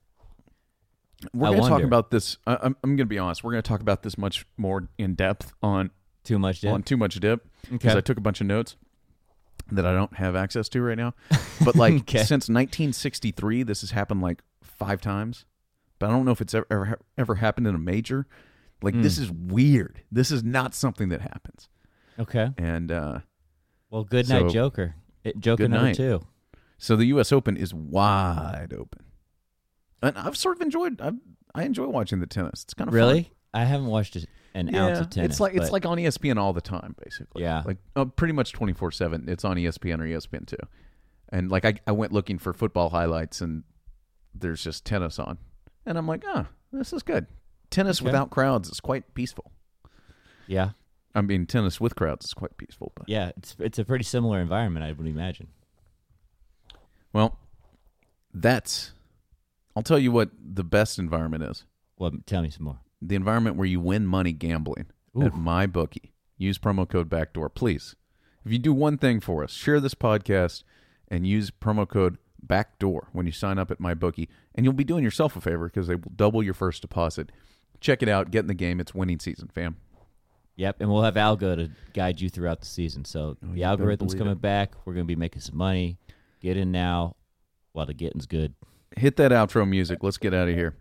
We're 1.34 1.50
going 1.52 1.64
to 1.64 1.70
talk 1.70 1.82
about 1.84 2.12
this. 2.12 2.38
I, 2.46 2.56
I'm 2.62 2.76
I'm 2.84 2.92
going 2.92 2.98
to 3.00 3.06
be 3.06 3.18
honest. 3.20 3.44
We're 3.44 3.52
going 3.52 3.64
to 3.64 3.68
talk 3.68 3.82
about 3.82 4.04
this 4.04 4.18
much 4.18 4.46
more 4.58 4.88
in 4.98 5.16
depth 5.16 5.54
on 5.62 5.92
Too 6.24 6.38
much 6.38 6.62
dip. 6.62 6.72
on 6.74 6.84
too 6.84 6.98
much 6.98 7.16
dip 7.20 7.46
because 7.70 7.92
Okay. 7.92 7.98
I 7.98 8.02
took 8.02 8.18
a 8.18 8.22
bunch 8.22 8.42
of 8.42 8.48
notes 8.48 8.76
that 9.72 9.86
I 9.86 9.94
don't 9.94 10.14
have 10.16 10.36
access 10.36 10.70
to 10.70 10.82
right 10.82 10.98
now. 10.98 11.14
But 11.64 11.76
like 11.76 11.94
Okay. 12.02 12.20
since 12.20 12.50
1963, 12.50 13.64
this 13.64 13.82
has 13.82 13.92
happened 13.92 14.22
like 14.22 14.42
five 14.62 15.02
times. 15.02 15.46
But 16.00 16.10
I 16.10 16.12
don't 16.14 16.26
know 16.26 16.32
if 16.32 16.42
it's 16.42 16.54
ever 16.54 16.68
ever, 16.70 17.00
ever 17.18 17.36
happened 17.36 17.68
in 17.68 17.76
a 17.76 17.80
major. 17.80 18.28
Like 18.82 18.94
Hmm. 18.96 19.02
this 19.02 19.18
is 19.18 19.32
weird. 19.32 20.02
This 20.12 20.30
is 20.32 20.44
not 20.44 20.76
something 20.76 21.10
that 21.10 21.22
happens. 21.22 21.70
Okay. 22.20 22.50
And 22.58 22.92
uh, 22.92 23.20
Well, 23.90 24.04
good 24.04 24.28
night, 24.30 24.42
So- 24.42 24.50
Joker. 24.50 24.96
It, 25.24 25.40
Joker 25.40 25.64
Good 25.64 25.72
number 25.72 25.88
night. 25.88 25.96
two. 25.96 26.22
So 26.78 26.96
the 26.96 27.06
U.S. 27.06 27.32
Open 27.32 27.58
is 27.58 27.74
wide 27.74 28.74
open, 28.78 29.06
and 30.04 30.16
I've 30.18 30.38
sort 30.38 30.58
of 30.58 30.62
enjoyed. 30.62 31.02
I 31.02 31.14
I 31.56 31.64
enjoy 31.64 31.88
watching 31.88 32.20
the 32.20 32.28
tennis. 32.28 32.64
It's 32.64 32.74
kind 32.76 32.90
of 32.90 32.94
Really? 32.94 33.32
I 33.56 33.64
haven't 33.64 33.88
watched 33.88 34.16
an 34.54 34.68
Fun. 34.68 34.76
ounce 34.76 35.00
of 35.00 35.10
tennis. 35.10 35.32
it's 35.32 35.40
like 35.40 35.56
it's 35.56 35.72
like 35.72 35.86
on 35.86 35.98
ESPN 35.98 36.38
all 36.38 36.54
the 36.54 36.62
time, 36.62 36.96
basically. 37.04 37.42
Yeah. 37.44 37.64
like 37.66 37.78
uh, 37.96 38.06
pretty 38.06 38.34
much 38.34 38.52
twenty 38.52 38.74
four 38.74 38.92
seven. 38.92 39.28
It's 39.28 39.44
on 39.46 39.58
ESPN 39.58 40.00
or 40.00 40.04
ESPN 40.06 40.46
two, 40.46 40.58
and 41.30 41.50
like 41.50 41.66
I 41.66 41.76
I 41.88 41.92
went 41.94 42.12
looking 42.12 42.38
for 42.38 42.54
football 42.54 42.90
highlights, 42.90 43.42
and 43.42 43.64
there's 44.34 44.64
just 44.64 44.86
tennis 44.86 45.18
on, 45.20 45.38
and 45.86 45.98
I'm 45.98 46.08
like, 46.08 46.24
ah, 46.28 46.48
this 46.72 46.94
is 46.94 47.02
good. 47.04 47.28
Tennis 47.72 48.00
Okay. 48.00 48.06
without 48.08 48.30
crowds 48.30 48.70
is 48.70 48.80
quite 48.80 49.14
peaceful. 49.14 49.52
yeah, 50.48 50.72
I 51.16 51.22
mean, 51.22 51.46
tennis 51.46 51.80
with 51.82 51.96
crowds 51.96 52.26
is 52.28 52.34
quite 52.34 52.56
peaceful, 52.58 52.92
but 52.96 53.08
yeah. 53.10 53.32
It's 53.38 53.56
it's 53.60 53.80
a 53.80 53.86
pretty 53.86 54.04
similar 54.06 54.40
environment, 54.42 54.86
I 54.86 54.92
would 54.92 55.08
imagine. 55.08 55.48
well, 57.14 57.40
that's. 58.34 58.92
I'll 59.76 59.84
tell 59.84 60.00
you 60.00 60.12
what 60.12 60.30
the 60.42 60.64
best 60.64 61.00
environment 61.00 61.44
is. 61.44 61.66
Well, 61.98 62.12
tell 62.26 62.42
me 62.42 62.50
some 62.50 62.64
more. 62.66 62.80
The 63.08 63.16
environment 63.16 63.56
where 63.56 63.68
you 63.68 63.80
win 63.80 64.06
money 64.06 64.32
gambling 64.32 64.88
Ooh. 65.18 65.24
at 65.24 65.36
my 65.36 65.66
bookie. 65.66 66.14
Use 66.38 66.58
promo 66.58 66.88
code 66.88 67.10
backdoor, 67.10 67.50
please. 67.50 67.96
If 68.46 68.52
you 68.52 68.60
do 68.60 68.74
one 68.74 68.98
thing 68.98 69.20
for 69.20 69.44
us, 69.44 69.52
share 69.52 69.80
this 69.80 69.96
podcast 69.96 70.64
and 71.08 71.26
use 71.26 71.50
promo 71.52 71.88
code 71.88 72.18
backdoor 72.42 73.08
when 73.14 73.26
you 73.26 73.32
sign 73.32 73.58
up 73.58 73.72
at 73.72 73.80
my 73.80 73.94
bookie, 73.94 74.30
and 74.54 74.66
you'll 74.66 74.74
be 74.74 74.84
doing 74.84 75.04
yourself 75.04 75.36
a 75.36 75.42
favor 75.42 75.68
because 75.68 75.88
they 75.88 75.96
will 75.96 76.12
double 76.16 76.44
your 76.44 76.54
first 76.54 76.82
deposit. 76.82 77.32
Check 77.80 78.04
it 78.04 78.10
out. 78.10 78.32
Get 78.32 78.40
in 78.42 78.48
the 78.48 78.54
game. 78.54 78.80
It's 78.80 78.94
winning 78.94 79.20
season, 79.20 79.50
fam. 79.54 79.78
Yep, 80.58 80.78
and 80.80 80.90
we'll 80.90 81.04
have 81.04 81.16
Algo 81.16 81.56
to 81.56 81.70
guide 81.94 82.22
you 82.22 82.30
throughout 82.30 82.62
the 82.62 82.66
season. 82.66 83.04
So 83.04 83.38
Oh, 83.44 83.54
the 83.54 83.64
algorithm's 83.64 84.14
coming 84.16 84.34
it. 84.34 84.42
back. 84.42 84.74
We're 84.86 84.94
going 84.94 85.06
to 85.06 85.08
be 85.08 85.16
making 85.18 85.42
some 85.42 85.58
money. 85.58 85.98
Get 86.40 86.56
in 86.56 86.72
now 86.72 87.16
while 87.74 87.86
the 87.86 87.94
getting's 87.94 88.26
good. 88.26 88.54
Hit 88.96 89.18
that 89.18 89.32
outro 89.32 89.68
music. 89.68 90.02
Let's 90.02 90.18
get 90.18 90.34
out 90.34 90.48
of 90.48 90.56
here. 90.56 90.76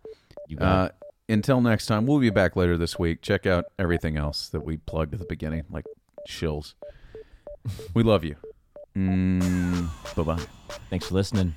You 0.48 0.56
got 0.58 0.92
Uh. 0.92 1.03
Until 1.28 1.60
next 1.60 1.86
time, 1.86 2.06
we'll 2.06 2.20
be 2.20 2.30
back 2.30 2.56
later 2.56 2.76
this 2.76 2.98
week. 2.98 3.22
Check 3.22 3.46
out 3.46 3.64
everything 3.78 4.16
else 4.16 4.48
that 4.48 4.60
we 4.64 4.78
plugged 4.78 5.14
at 5.14 5.20
the 5.20 5.26
beginning, 5.26 5.64
like 5.70 5.84
shills. 6.28 6.74
we 7.94 8.02
love 8.02 8.24
you. 8.24 8.36
Mm, 8.96 9.88
bye 10.14 10.22
bye. 10.22 10.42
Thanks 10.90 11.06
for 11.08 11.14
listening. 11.14 11.54